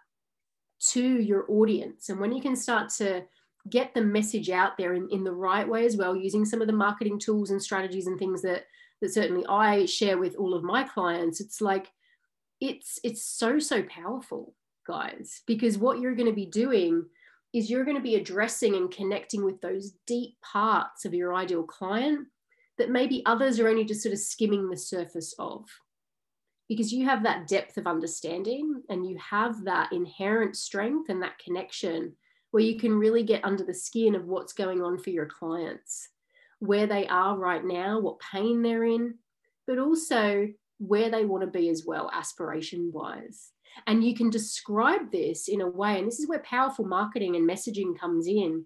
to 0.92 1.20
your 1.22 1.46
audience 1.50 2.08
and 2.08 2.22
when 2.22 2.32
you 2.32 2.42
can 2.42 2.56
start 2.56 2.90
to 2.98 3.24
get 3.70 3.94
the 3.94 4.02
message 4.02 4.50
out 4.50 4.78
there 4.78 4.94
in, 4.94 5.10
in 5.12 5.26
the 5.26 5.32
right 5.32 5.68
way 5.68 5.86
as 5.86 5.98
well, 5.98 6.16
using 6.16 6.46
some 6.46 6.62
of 6.62 6.68
the 6.68 6.74
marketing 6.74 7.20
tools 7.20 7.52
and 7.52 7.62
strategies 7.62 8.08
and 8.08 8.18
things 8.18 8.42
that 8.42 8.64
that 9.02 9.14
certainly 9.14 9.46
I 9.48 9.86
share 9.86 10.18
with 10.18 10.38
all 10.38 10.54
of 10.54 10.64
my 10.64 10.84
clients, 10.84 11.42
it's 11.42 11.60
like 11.60 11.92
it's 12.62 12.98
it's 13.04 13.26
so 13.26 13.60
so 13.60 13.84
powerful, 13.84 14.56
guys, 14.88 15.42
because 15.46 15.78
what 15.78 16.00
you're 16.00 16.16
going 16.16 16.30
to 16.30 16.36
be 16.36 16.46
doing 16.46 17.06
is 17.54 17.70
you're 17.70 17.84
going 17.84 17.98
to 17.98 18.04
be 18.04 18.16
addressing 18.16 18.76
and 18.76 18.90
connecting 18.90 19.44
with 19.44 19.60
those 19.60 19.92
deep 20.08 20.38
parts 20.42 21.04
of 21.04 21.14
your 21.14 21.36
ideal 21.36 21.64
client 21.64 22.28
that 22.84 22.92
maybe 22.92 23.24
others 23.26 23.60
are 23.60 23.70
only 23.70 23.86
just 23.86 24.04
sort 24.04 24.12
of 24.12 24.20
skimming 24.20 24.70
the 24.70 24.76
surface 24.76 25.34
of 25.40 25.66
because 26.68 26.92
you 26.92 27.06
have 27.06 27.24
that 27.24 27.48
depth 27.48 27.78
of 27.78 27.88
understanding 27.88 28.82
and 28.90 29.08
you 29.08 29.18
have 29.18 29.64
that 29.64 29.94
inherent 29.94 30.56
strength 30.58 31.10
and 31.10 31.24
that 31.24 31.40
connection 31.40 32.14
where 32.52 32.64
you 32.64 32.78
can 32.78 32.94
really 32.94 33.24
get 33.24 33.46
under 33.46 33.64
the 33.64 33.74
skin 33.74 34.16
of 34.16 34.26
what's 34.26 34.52
going 34.52 34.82
on 34.82 34.98
for 34.98 35.12
your 35.12 35.26
clients, 35.26 36.10
where 36.60 36.86
they 36.86 37.08
are 37.08 37.38
right 37.38 37.64
now, 37.64 38.00
what 38.00 38.20
pain 38.20 38.62
they're 38.62 38.84
in, 38.84 39.16
but 39.66 39.80
also 39.80 40.50
where 40.80 41.10
they 41.10 41.24
want 41.24 41.42
to 41.42 41.48
be 41.48 41.70
as 41.70 41.84
well, 41.86 42.12
aspiration 42.14 42.92
wise. 42.94 43.52
And 43.88 44.04
you 44.04 44.14
can 44.14 44.30
describe 44.30 45.10
this 45.10 45.48
in 45.48 45.62
a 45.62 45.70
way, 45.70 45.98
and 45.98 46.08
this 46.08 46.20
is 46.20 46.28
where 46.28 46.40
powerful 46.40 46.86
marketing 46.86 47.38
and 47.38 47.50
messaging 47.50 47.98
comes 47.98 48.28
in, 48.28 48.66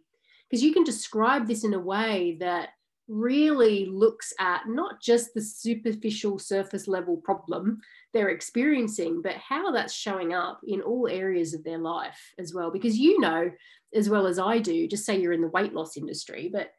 because 0.50 0.64
you 0.64 0.74
can 0.74 0.84
describe 0.84 1.48
this 1.48 1.64
in 1.64 1.74
a 1.74 1.80
way 1.80 2.38
that 2.40 2.70
really 3.08 3.86
looks 3.86 4.34
at 4.40 4.68
not 4.68 5.02
just 5.02 5.34
the 5.34 5.42
superficial 5.42 6.38
surface 6.40 6.88
level 6.88 7.18
problem 7.18 7.80
they're 8.14 8.30
experiencing, 8.30 9.22
but 9.22 9.34
how 9.34 9.72
that's 9.72 9.94
showing 9.94 10.34
up 10.34 10.60
in 10.68 10.82
all 10.82 11.08
areas 11.08 11.54
of 11.54 11.64
their 11.64 11.78
life 11.78 12.20
as 12.40 12.54
well. 12.54 12.72
Because 12.72 12.98
you 12.98 13.20
know, 13.20 13.52
as 13.94 14.10
well 14.10 14.28
as 14.28 14.40
I 14.40 14.60
do, 14.60 14.88
just 14.88 15.06
say 15.06 15.20
you're 15.20 15.34
in 15.34 15.42
the 15.42 15.48
weight 15.50 15.74
loss 15.74 15.98
industry, 15.98 16.50
but 16.52 16.72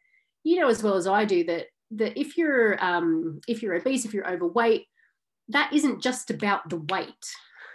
you 0.44 0.60
know 0.60 0.68
as 0.68 0.82
well 0.82 0.94
as 0.94 1.06
I 1.06 1.24
do 1.24 1.44
that 1.44 1.66
that 1.92 2.18
if 2.18 2.36
you're 2.36 2.82
um, 2.84 3.40
if 3.48 3.62
you're 3.62 3.74
obese, 3.74 4.04
if 4.04 4.12
you're 4.12 4.30
overweight, 4.30 4.86
that 5.48 5.72
isn't 5.72 6.02
just 6.02 6.30
about 6.30 6.68
the 6.68 6.84
weight 6.90 7.12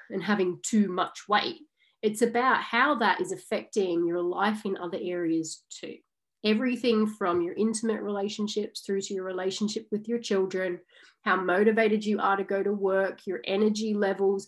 and 0.10 0.24
having 0.24 0.60
too 0.64 0.90
much 0.90 1.22
weight. 1.28 1.62
It's 2.02 2.22
about 2.22 2.62
how 2.62 2.96
that 2.96 3.22
is 3.22 3.32
affecting 3.32 4.06
your 4.06 4.22
life 4.22 4.66
in 4.66 4.78
other 4.78 5.00
areas 5.02 5.64
too 5.70 5.98
everything 6.44 7.08
from 7.08 7.42
your 7.42 7.54
intimate 7.54 8.02
relationships 8.02 8.82
through 8.82 9.02
to 9.02 9.14
your 9.14 9.24
relationship 9.24 9.88
with 9.92 10.08
your 10.08 10.20
children, 10.20 10.80
how 11.22 11.36
motivated 11.38 12.06
you 12.06 12.20
are 12.20 12.36
to 12.36 12.44
go 12.44 12.62
to 12.62 12.74
work, 12.74 13.26
your 13.26 13.42
energy 13.46 13.94
levels, 13.94 14.48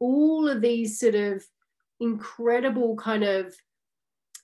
all 0.00 0.48
of 0.48 0.60
these 0.60 0.98
sort 0.98 1.14
of 1.14 1.44
incredible 2.00 2.96
kind 2.96 3.24
of 3.24 3.54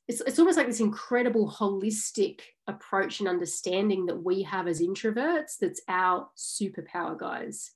it's, 0.09 0.21
it's 0.23 0.39
almost 0.39 0.59
like 0.59 0.67
this 0.67 0.81
incredible 0.81 1.49
holistic 1.49 2.41
approach 2.67 3.21
and 3.21 3.29
understanding 3.29 4.07
that 4.07 4.23
we 4.23 4.43
have 4.43 4.67
as 4.67 4.81
introverts 4.81 5.59
that's 5.61 5.81
our 5.89 6.29
superpower 6.37 7.17
guys. 7.19 7.71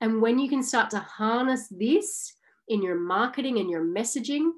And 0.00 0.20
when 0.20 0.38
you 0.38 0.48
can 0.48 0.62
start 0.62 0.90
to 0.90 0.98
harness 0.98 1.66
this 1.70 2.34
in 2.68 2.82
your 2.82 2.96
marketing 2.96 3.58
and 3.58 3.70
your 3.70 3.84
messaging 3.84 4.50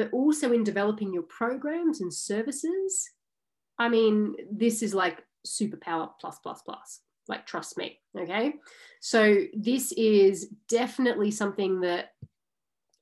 but 0.00 0.10
also 0.14 0.50
in 0.52 0.64
developing 0.64 1.12
your 1.12 1.24
programs 1.24 2.00
and 2.00 2.10
services. 2.10 3.10
I 3.78 3.90
mean, 3.90 4.34
this 4.50 4.82
is 4.82 4.94
like 4.94 5.22
superpower 5.46 6.08
plus, 6.18 6.38
plus, 6.38 6.62
plus. 6.62 7.00
Like, 7.28 7.44
trust 7.44 7.76
me. 7.76 7.98
Okay. 8.18 8.54
So, 9.02 9.42
this 9.52 9.92
is 9.92 10.46
definitely 10.70 11.30
something 11.30 11.82
that 11.82 12.12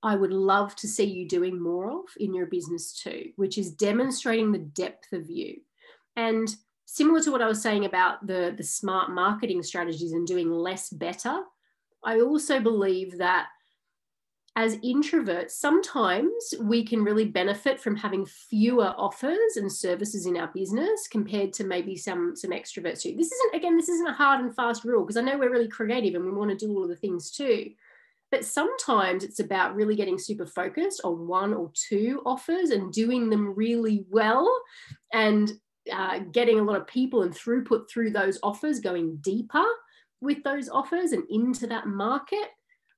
I 0.02 0.16
would 0.16 0.32
love 0.32 0.74
to 0.76 0.88
see 0.88 1.04
you 1.04 1.28
doing 1.28 1.62
more 1.62 1.88
of 1.88 2.06
in 2.18 2.34
your 2.34 2.46
business 2.46 3.00
too, 3.00 3.30
which 3.36 3.58
is 3.58 3.70
demonstrating 3.70 4.50
the 4.50 4.58
depth 4.58 5.12
of 5.12 5.30
you. 5.30 5.60
And 6.16 6.52
similar 6.84 7.20
to 7.22 7.30
what 7.30 7.42
I 7.42 7.46
was 7.46 7.62
saying 7.62 7.84
about 7.84 8.26
the, 8.26 8.54
the 8.56 8.64
smart 8.64 9.12
marketing 9.12 9.62
strategies 9.62 10.14
and 10.14 10.26
doing 10.26 10.50
less 10.50 10.90
better, 10.90 11.44
I 12.04 12.22
also 12.22 12.58
believe 12.58 13.18
that 13.18 13.46
as 14.58 14.76
introverts, 14.78 15.52
sometimes 15.52 16.52
we 16.60 16.84
can 16.84 17.04
really 17.04 17.24
benefit 17.24 17.80
from 17.80 17.94
having 17.94 18.26
fewer 18.26 18.92
offers 18.98 19.54
and 19.54 19.70
services 19.70 20.26
in 20.26 20.36
our 20.36 20.48
business 20.48 21.06
compared 21.06 21.52
to 21.52 21.62
maybe 21.62 21.94
some 21.94 22.34
some 22.34 22.50
extroverts 22.50 23.02
too. 23.02 23.14
This 23.16 23.30
isn't 23.30 23.54
again, 23.54 23.76
this 23.76 23.88
isn't 23.88 24.08
a 24.08 24.12
hard 24.12 24.40
and 24.40 24.52
fast 24.52 24.84
rule 24.84 25.04
because 25.04 25.16
I 25.16 25.20
know 25.20 25.38
we're 25.38 25.52
really 25.52 25.68
creative 25.68 26.16
and 26.16 26.24
we 26.24 26.32
want 26.32 26.50
to 26.50 26.56
do 26.56 26.74
all 26.74 26.82
of 26.82 26.88
the 26.88 26.96
things 26.96 27.30
too. 27.30 27.70
But 28.32 28.44
sometimes 28.44 29.22
it's 29.22 29.38
about 29.38 29.76
really 29.76 29.94
getting 29.94 30.18
super 30.18 30.44
focused 30.44 31.02
on 31.04 31.28
one 31.28 31.54
or 31.54 31.70
two 31.72 32.20
offers 32.26 32.70
and 32.70 32.92
doing 32.92 33.30
them 33.30 33.54
really 33.54 34.06
well 34.10 34.52
and 35.12 35.52
uh, 35.92 36.18
getting 36.32 36.58
a 36.58 36.64
lot 36.64 36.80
of 36.80 36.88
people 36.88 37.22
and 37.22 37.32
throughput 37.32 37.88
through 37.88 38.10
those 38.10 38.40
offers, 38.42 38.80
going 38.80 39.18
deeper 39.18 39.64
with 40.20 40.42
those 40.42 40.68
offers 40.68 41.12
and 41.12 41.22
into 41.30 41.68
that 41.68 41.86
market 41.86 42.48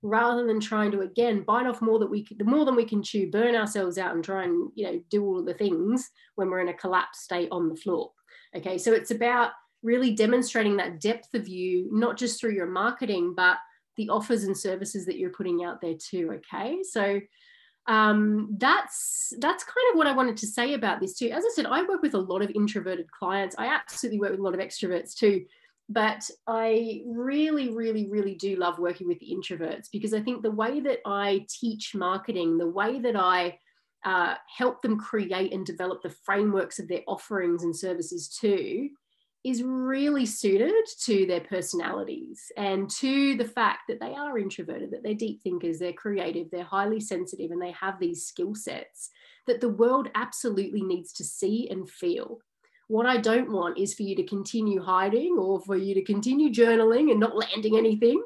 rather 0.03 0.47
than 0.47 0.61
trying 0.61 0.91
to 0.91 1.01
again 1.01 1.43
bite 1.43 1.67
off 1.67 1.83
more 1.83 1.99
that 1.99 2.11
we 2.11 2.27
the 2.39 2.45
more 2.45 2.65
than 2.65 2.75
we 2.75 2.85
can 2.85 3.03
chew 3.03 3.31
burn 3.31 3.55
ourselves 3.55 3.99
out 3.99 4.15
and 4.15 4.25
try 4.25 4.45
and 4.45 4.71
you 4.75 4.85
know 4.85 5.01
do 5.11 5.25
all 5.25 5.39
of 5.39 5.47
the 5.47 5.55
things 5.55 6.11
when 6.37 6.49
we're 6.49 6.61
in 6.61 6.69
a 6.69 6.75
collapsed 6.75 7.23
state 7.23 7.49
on 7.51 7.69
the 7.69 7.77
floor 7.77 8.11
okay 8.57 8.79
so 8.79 8.93
it's 8.93 9.11
about 9.11 9.53
really 9.83 10.15
demonstrating 10.15 10.77
that 10.77 11.01
depth 11.01 11.35
of 11.35 11.49
you 11.49 11.89
not 11.93 12.17
just 12.17 12.41
through 12.41 12.53
your 12.53 12.67
marketing 12.67 13.35
but 13.37 13.59
the 13.97 14.09
offers 14.09 14.45
and 14.45 14.57
services 14.57 15.05
that 15.05 15.19
you're 15.19 15.31
putting 15.31 15.65
out 15.65 15.81
there 15.81 15.95
too 15.95 16.33
okay 16.33 16.79
so 16.83 17.21
um, 17.87 18.55
that's 18.59 19.33
that's 19.41 19.65
kind 19.65 19.87
of 19.91 19.97
what 19.97 20.07
I 20.07 20.13
wanted 20.13 20.37
to 20.37 20.47
say 20.47 20.75
about 20.75 21.01
this 21.01 21.17
too. 21.17 21.31
As 21.31 21.45
I 21.45 21.51
said, 21.53 21.67
I 21.67 21.83
work 21.83 22.03
with 22.03 22.15
a 22.15 22.19
lot 22.19 22.41
of 22.41 22.51
introverted 22.55 23.11
clients. 23.11 23.57
I 23.59 23.67
absolutely 23.67 24.21
work 24.21 24.31
with 24.31 24.39
a 24.39 24.43
lot 24.43 24.55
of 24.55 24.61
extroverts 24.61 25.15
too 25.15 25.45
but 25.91 26.23
I 26.47 27.03
really, 27.05 27.71
really, 27.71 28.09
really 28.09 28.37
do 28.37 28.55
love 28.55 28.79
working 28.79 29.09
with 29.09 29.19
the 29.19 29.35
introverts 29.35 29.89
because 29.93 30.15
I 30.15 30.21
think 30.21 30.43
the 30.43 30.51
way 30.51 30.79
that 30.79 31.01
I 31.05 31.47
teach 31.49 31.97
marketing, 31.97 32.59
the 32.59 32.71
way 32.71 33.01
that 33.01 33.17
I 33.17 33.59
uh, 34.05 34.37
help 34.57 34.83
them 34.83 34.99
create 34.99 35.53
and 35.53 35.67
develop 35.67 36.01
the 36.03 36.15
frameworks 36.25 36.79
of 36.79 36.87
their 36.87 37.03
offerings 37.09 37.65
and 37.65 37.75
services 37.75 38.29
too 38.29 38.91
is 39.43 39.65
really 39.65 40.27
suited 40.27 40.85
to 41.07 41.27
their 41.27 41.41
personalities 41.41 42.41
and 42.57 42.89
to 42.91 43.37
the 43.37 43.45
fact 43.45 43.81
that 43.89 43.99
they 43.99 44.15
are 44.15 44.39
introverted, 44.39 44.93
that 44.93 45.03
they're 45.03 45.15
deep 45.15 45.43
thinkers, 45.43 45.81
they're 45.81 45.93
creative, 45.93 46.47
they're 46.53 46.63
highly 46.63 47.01
sensitive, 47.01 47.51
and 47.51 47.61
they 47.61 47.73
have 47.73 47.99
these 47.99 48.27
skill 48.27 48.55
sets 48.55 49.11
that 49.49 49.61
the 49.61 49.69
world 49.69 50.09
absolutely 50.15 50.83
needs 50.83 51.13
to 51.15 51.25
see 51.25 51.69
and 51.69 51.91
feel. 51.91 52.39
What 52.91 53.07
I 53.07 53.19
don't 53.19 53.53
want 53.53 53.79
is 53.79 53.95
for 53.95 54.03
you 54.03 54.17
to 54.17 54.25
continue 54.25 54.83
hiding 54.83 55.37
or 55.39 55.61
for 55.61 55.77
you 55.77 55.95
to 55.95 56.03
continue 56.03 56.51
journaling 56.51 57.13
and 57.13 57.21
not 57.21 57.37
landing 57.37 57.79
anything. 57.79 58.21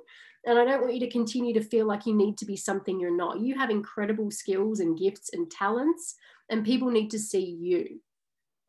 And 0.46 0.58
I 0.58 0.64
don't 0.64 0.80
want 0.80 0.94
you 0.94 1.00
to 1.00 1.10
continue 1.10 1.52
to 1.52 1.60
feel 1.60 1.84
like 1.84 2.06
you 2.06 2.14
need 2.14 2.38
to 2.38 2.46
be 2.46 2.56
something 2.56 2.98
you're 2.98 3.14
not. 3.14 3.40
You 3.40 3.58
have 3.58 3.68
incredible 3.68 4.30
skills 4.30 4.80
and 4.80 4.98
gifts 4.98 5.28
and 5.34 5.50
talents, 5.50 6.14
and 6.48 6.64
people 6.64 6.90
need 6.90 7.10
to 7.10 7.18
see 7.18 7.44
you. 7.44 8.00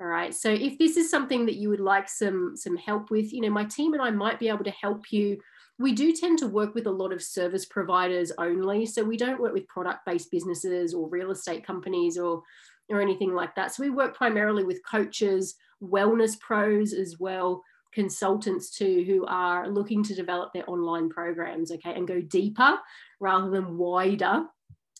All 0.01 0.07
right. 0.07 0.35
So 0.35 0.49
if 0.49 0.77
this 0.77 0.97
is 0.97 1.09
something 1.09 1.45
that 1.45 1.55
you 1.55 1.69
would 1.69 1.79
like 1.79 2.09
some 2.09 2.57
some 2.57 2.75
help 2.75 3.09
with, 3.09 3.31
you 3.31 3.39
know, 3.39 3.49
my 3.49 3.63
team 3.63 3.93
and 3.93 4.01
I 4.01 4.11
might 4.11 4.37
be 4.37 4.49
able 4.49 4.65
to 4.65 4.71
help 4.71 5.13
you. 5.13 5.37
We 5.79 5.93
do 5.93 6.11
tend 6.11 6.39
to 6.39 6.47
work 6.47 6.75
with 6.75 6.87
a 6.87 6.91
lot 6.91 7.13
of 7.13 7.23
service 7.23 7.65
providers 7.65 8.33
only. 8.37 8.85
So 8.85 9.01
we 9.01 9.15
don't 9.15 9.39
work 9.39 9.53
with 9.53 9.67
product-based 9.69 10.29
businesses 10.29 10.93
or 10.93 11.07
real 11.07 11.31
estate 11.31 11.65
companies 11.65 12.17
or 12.17 12.43
or 12.89 13.01
anything 13.01 13.33
like 13.33 13.55
that. 13.55 13.73
So 13.73 13.83
we 13.83 13.89
work 13.89 14.15
primarily 14.15 14.63
with 14.63 14.85
coaches, 14.89 15.55
wellness 15.83 16.39
pros 16.39 16.93
as 16.93 17.17
well, 17.19 17.63
consultants 17.93 18.69
too, 18.69 19.03
who 19.07 19.25
are 19.25 19.67
looking 19.67 20.03
to 20.03 20.15
develop 20.15 20.53
their 20.53 20.69
online 20.69 21.09
programs, 21.09 21.71
okay, 21.71 21.93
and 21.93 22.07
go 22.07 22.21
deeper 22.21 22.77
rather 23.19 23.49
than 23.49 23.77
wider 23.77 24.45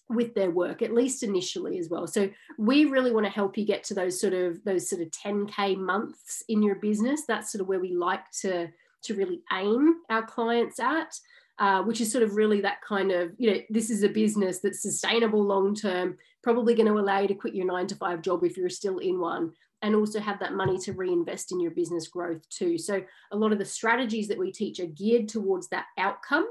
with 0.08 0.36
their 0.36 0.52
work 0.52 0.84
at 0.84 0.94
least 0.94 1.24
initially 1.24 1.80
as 1.80 1.90
well. 1.90 2.06
So 2.06 2.30
we 2.60 2.86
really 2.86 3.12
want 3.12 3.26
to 3.26 3.32
help 3.32 3.58
you 3.58 3.66
get 3.66 3.84
to 3.86 3.96
those 3.96 4.22
sort 4.22 4.34
of 4.34 4.64
those 4.64 4.88
sort 4.88 5.02
of 5.02 5.10
10k 5.10 5.78
months 5.78 6.44
in 6.48 6.62
your 6.62 6.76
business. 6.76 7.24
That's 7.28 7.52
sort 7.52 7.62
of 7.62 7.68
where 7.68 7.80
we 7.80 7.94
like 7.96 8.30
to 8.42 8.68
to 9.06 9.14
really 9.16 9.42
aim 9.52 9.96
our 10.10 10.24
clients 10.24 10.80
at 10.80 11.12
uh, 11.60 11.82
which 11.84 12.02
is 12.02 12.12
sort 12.12 12.24
of 12.24 12.36
really 12.36 12.62
that 12.62 12.82
kind 12.82 13.12
of 13.12 13.32
you 13.38 13.52
know 13.52 13.60
this 13.70 13.90
is 13.90 14.04
a 14.04 14.10
business 14.10 14.60
that's 14.60 14.82
sustainable 14.82 15.44
long 15.44 15.74
term 15.74 16.18
probably 16.44 16.76
going 16.76 16.88
to 16.88 17.00
allow 17.00 17.20
you 17.20 17.28
to 17.28 17.34
quit 17.34 17.56
your 17.56 17.66
nine 17.66 17.88
to 17.88 17.96
five 17.96 18.22
job 18.22 18.44
if 18.44 18.58
you're 18.58 18.70
still 18.70 19.00
in 19.00 19.20
one 19.20 19.52
and 19.82 19.96
also 19.96 20.20
have 20.20 20.40
that 20.40 20.54
money 20.54 20.78
to 20.80 20.94
reinvest 20.94 21.52
in 21.52 21.60
your 21.60 21.72
business 21.72 22.08
growth 22.08 22.48
too. 22.50 22.78
So 22.78 23.04
a 23.32 23.38
lot 23.38 23.52
of 23.52 23.60
the 23.60 23.66
strategies 23.66 24.28
that 24.30 24.38
we 24.38 24.52
teach 24.52 24.80
are 24.80 24.88
geared 24.88 25.28
towards 25.28 25.68
that 25.70 25.86
outcome 25.98 26.48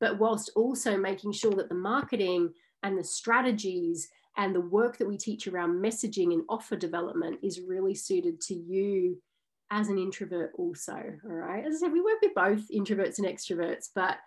but 0.00 0.18
whilst 0.18 0.50
also 0.54 0.96
making 0.96 1.32
sure 1.32 1.52
that 1.52 1.68
the 1.68 1.74
marketing 1.74 2.52
and 2.82 2.98
the 2.98 3.04
strategies 3.04 4.08
and 4.36 4.54
the 4.54 4.60
work 4.60 4.98
that 4.98 5.08
we 5.08 5.16
teach 5.16 5.48
around 5.48 5.82
messaging 5.82 6.32
and 6.32 6.42
offer 6.48 6.76
development 6.76 7.38
is 7.42 7.60
really 7.60 7.94
suited 7.94 8.40
to 8.40 8.54
you 8.54 9.20
as 9.70 9.88
an 9.88 9.98
introvert 9.98 10.52
also 10.56 11.02
all 11.24 11.30
right? 11.30 11.64
As 11.64 11.76
i 11.76 11.78
said 11.78 11.92
we 11.92 12.00
work 12.00 12.20
with 12.22 12.34
both 12.34 12.62
introverts 12.70 13.18
and 13.18 13.26
extroverts 13.26 13.88
but 13.94 14.18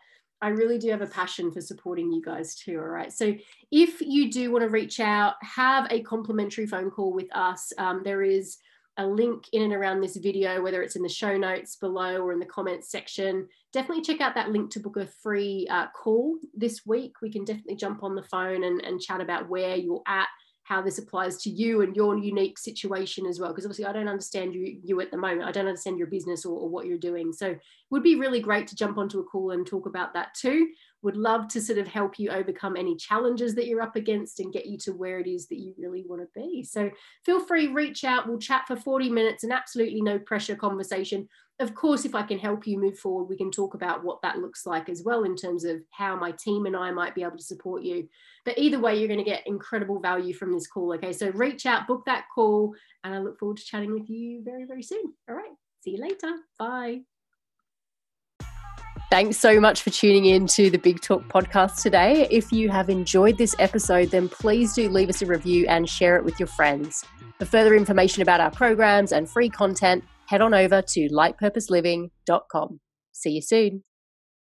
i 0.41 0.49
really 0.49 0.77
do 0.77 0.89
have 0.89 1.01
a 1.01 1.07
passion 1.07 1.51
for 1.51 1.61
supporting 1.61 2.11
you 2.11 2.21
guys 2.21 2.55
too 2.55 2.77
all 2.77 2.87
right 2.87 3.13
so 3.13 3.33
if 3.71 4.01
you 4.01 4.31
do 4.31 4.51
want 4.51 4.63
to 4.63 4.69
reach 4.69 4.99
out 4.99 5.35
have 5.41 5.87
a 5.91 6.01
complimentary 6.01 6.65
phone 6.65 6.89
call 6.89 7.13
with 7.13 7.33
us 7.35 7.71
um, 7.77 8.01
there 8.03 8.23
is 8.23 8.57
a 8.99 9.07
link 9.07 9.45
in 9.53 9.61
and 9.61 9.73
around 9.73 10.01
this 10.01 10.17
video, 10.17 10.61
whether 10.61 10.83
it's 10.83 10.97
in 10.97 11.01
the 11.01 11.09
show 11.09 11.37
notes 11.37 11.77
below 11.77 12.17
or 12.17 12.33
in 12.33 12.39
the 12.39 12.45
comments 12.45 12.91
section. 12.91 13.47
Definitely 13.71 14.03
check 14.03 14.19
out 14.19 14.35
that 14.35 14.51
link 14.51 14.71
to 14.71 14.81
book 14.81 14.97
a 14.97 15.05
free 15.05 15.65
uh, 15.69 15.87
call 15.95 16.37
this 16.53 16.85
week. 16.85 17.13
We 17.21 17.31
can 17.31 17.45
definitely 17.45 17.77
jump 17.77 18.03
on 18.03 18.13
the 18.13 18.23
phone 18.23 18.65
and, 18.65 18.83
and 18.83 18.99
chat 18.99 19.21
about 19.21 19.47
where 19.47 19.77
you're 19.77 20.01
at, 20.05 20.27
how 20.69 20.81
this 20.81 20.99
applies 20.99 21.35
to 21.37 21.49
you 21.49 21.81
and 21.81 21.95
your 21.95 22.15
unique 22.15 22.59
situation 22.59 23.25
as 23.25 23.39
well. 23.39 23.49
Because 23.49 23.65
obviously, 23.65 23.85
I 23.85 23.91
don't 23.91 24.07
understand 24.07 24.53
you, 24.53 24.79
you 24.83 25.01
at 25.01 25.09
the 25.09 25.17
moment. 25.17 25.49
I 25.49 25.51
don't 25.51 25.67
understand 25.67 25.97
your 25.97 26.07
business 26.07 26.45
or, 26.45 26.57
or 26.57 26.69
what 26.69 26.85
you're 26.85 26.97
doing. 26.97 27.33
So, 27.33 27.47
it 27.47 27.59
would 27.89 28.03
be 28.03 28.15
really 28.15 28.39
great 28.39 28.67
to 28.67 28.75
jump 28.75 28.99
onto 28.99 29.19
a 29.19 29.23
call 29.23 29.51
and 29.51 29.65
talk 29.65 29.87
about 29.87 30.13
that 30.13 30.35
too 30.35 30.67
would 31.01 31.15
love 31.15 31.47
to 31.47 31.61
sort 31.61 31.79
of 31.79 31.87
help 31.87 32.19
you 32.19 32.29
overcome 32.29 32.75
any 32.75 32.95
challenges 32.95 33.55
that 33.55 33.67
you're 33.67 33.81
up 33.81 33.95
against 33.95 34.39
and 34.39 34.51
get 34.51 34.65
you 34.65 34.77
to 34.77 34.91
where 34.91 35.19
it 35.19 35.27
is 35.27 35.47
that 35.47 35.59
you 35.59 35.73
really 35.77 36.03
want 36.05 36.21
to 36.21 36.27
be. 36.35 36.63
So 36.63 36.89
feel 37.25 37.39
free, 37.39 37.67
reach 37.67 38.03
out. 38.03 38.27
We'll 38.27 38.39
chat 38.39 38.67
for 38.67 38.75
40 38.75 39.09
minutes, 39.09 39.43
and 39.43 39.53
absolutely 39.53 40.01
no 40.01 40.19
pressure 40.19 40.55
conversation. 40.55 41.29
Of 41.59 41.75
course, 41.75 42.05
if 42.05 42.15
I 42.15 42.23
can 42.23 42.39
help 42.39 42.65
you 42.65 42.79
move 42.79 42.97
forward, 42.97 43.25
we 43.25 43.35
can 43.35 43.51
talk 43.51 43.73
about 43.73 44.01
what 44.01 44.21
that 44.21 44.37
looks 44.37 44.65
like 44.65 44.87
as 44.87 45.03
well 45.03 45.25
in 45.25 45.35
terms 45.35 45.65
of 45.65 45.81
how 45.91 46.15
my 46.15 46.31
team 46.31 46.65
and 46.65 46.75
I 46.75 46.91
might 46.91 47.15
be 47.15 47.23
able 47.23 47.35
to 47.35 47.43
support 47.43 47.83
you. 47.83 48.07
But 48.45 48.57
either 48.57 48.79
way, 48.79 48.97
you're 48.97 49.09
going 49.09 49.19
to 49.19 49.29
get 49.29 49.45
incredible 49.45 49.99
value 49.99 50.33
from 50.33 50.53
this 50.53 50.67
call. 50.67 50.93
Okay, 50.93 51.11
so 51.11 51.31
reach 51.31 51.65
out, 51.65 51.85
book 51.85 52.03
that 52.05 52.25
call, 52.33 52.73
and 53.03 53.13
I 53.13 53.19
look 53.19 53.37
forward 53.37 53.57
to 53.57 53.65
chatting 53.65 53.93
with 53.93 54.09
you 54.09 54.41
very, 54.41 54.63
very 54.63 54.83
soon. 54.83 55.13
All 55.29 55.35
right, 55.35 55.51
see 55.83 55.91
you 55.91 56.01
later. 56.01 56.33
Bye. 56.57 57.01
Thanks 59.09 59.37
so 59.37 59.59
much 59.59 59.81
for 59.81 59.89
tuning 59.89 60.25
in 60.25 60.45
to 60.47 60.69
the 60.69 60.77
Big 60.77 61.01
Talk 61.01 61.23
podcast 61.23 61.81
today. 61.81 62.27
If 62.29 62.53
you 62.53 62.69
have 62.69 62.89
enjoyed 62.89 63.37
this 63.37 63.55
episode, 63.59 64.11
then 64.11 64.29
please 64.29 64.75
do 64.75 64.87
leave 64.87 65.09
us 65.09 65.23
a 65.23 65.25
review 65.25 65.65
and 65.67 65.89
share 65.89 66.15
it 66.15 66.23
with 66.23 66.39
your 66.39 66.47
friends. 66.47 67.03
For 67.39 67.45
further 67.45 67.75
information 67.75 68.21
about 68.21 68.39
our 68.39 68.51
programs 68.51 69.11
and 69.11 69.27
free 69.27 69.49
content, 69.49 70.03
head 70.29 70.41
on 70.41 70.53
over 70.53 70.81
to 70.81 71.09
lightpurposeliving.com. 71.09 72.79
See 73.11 73.31
you 73.31 73.41
soon. 73.41 73.83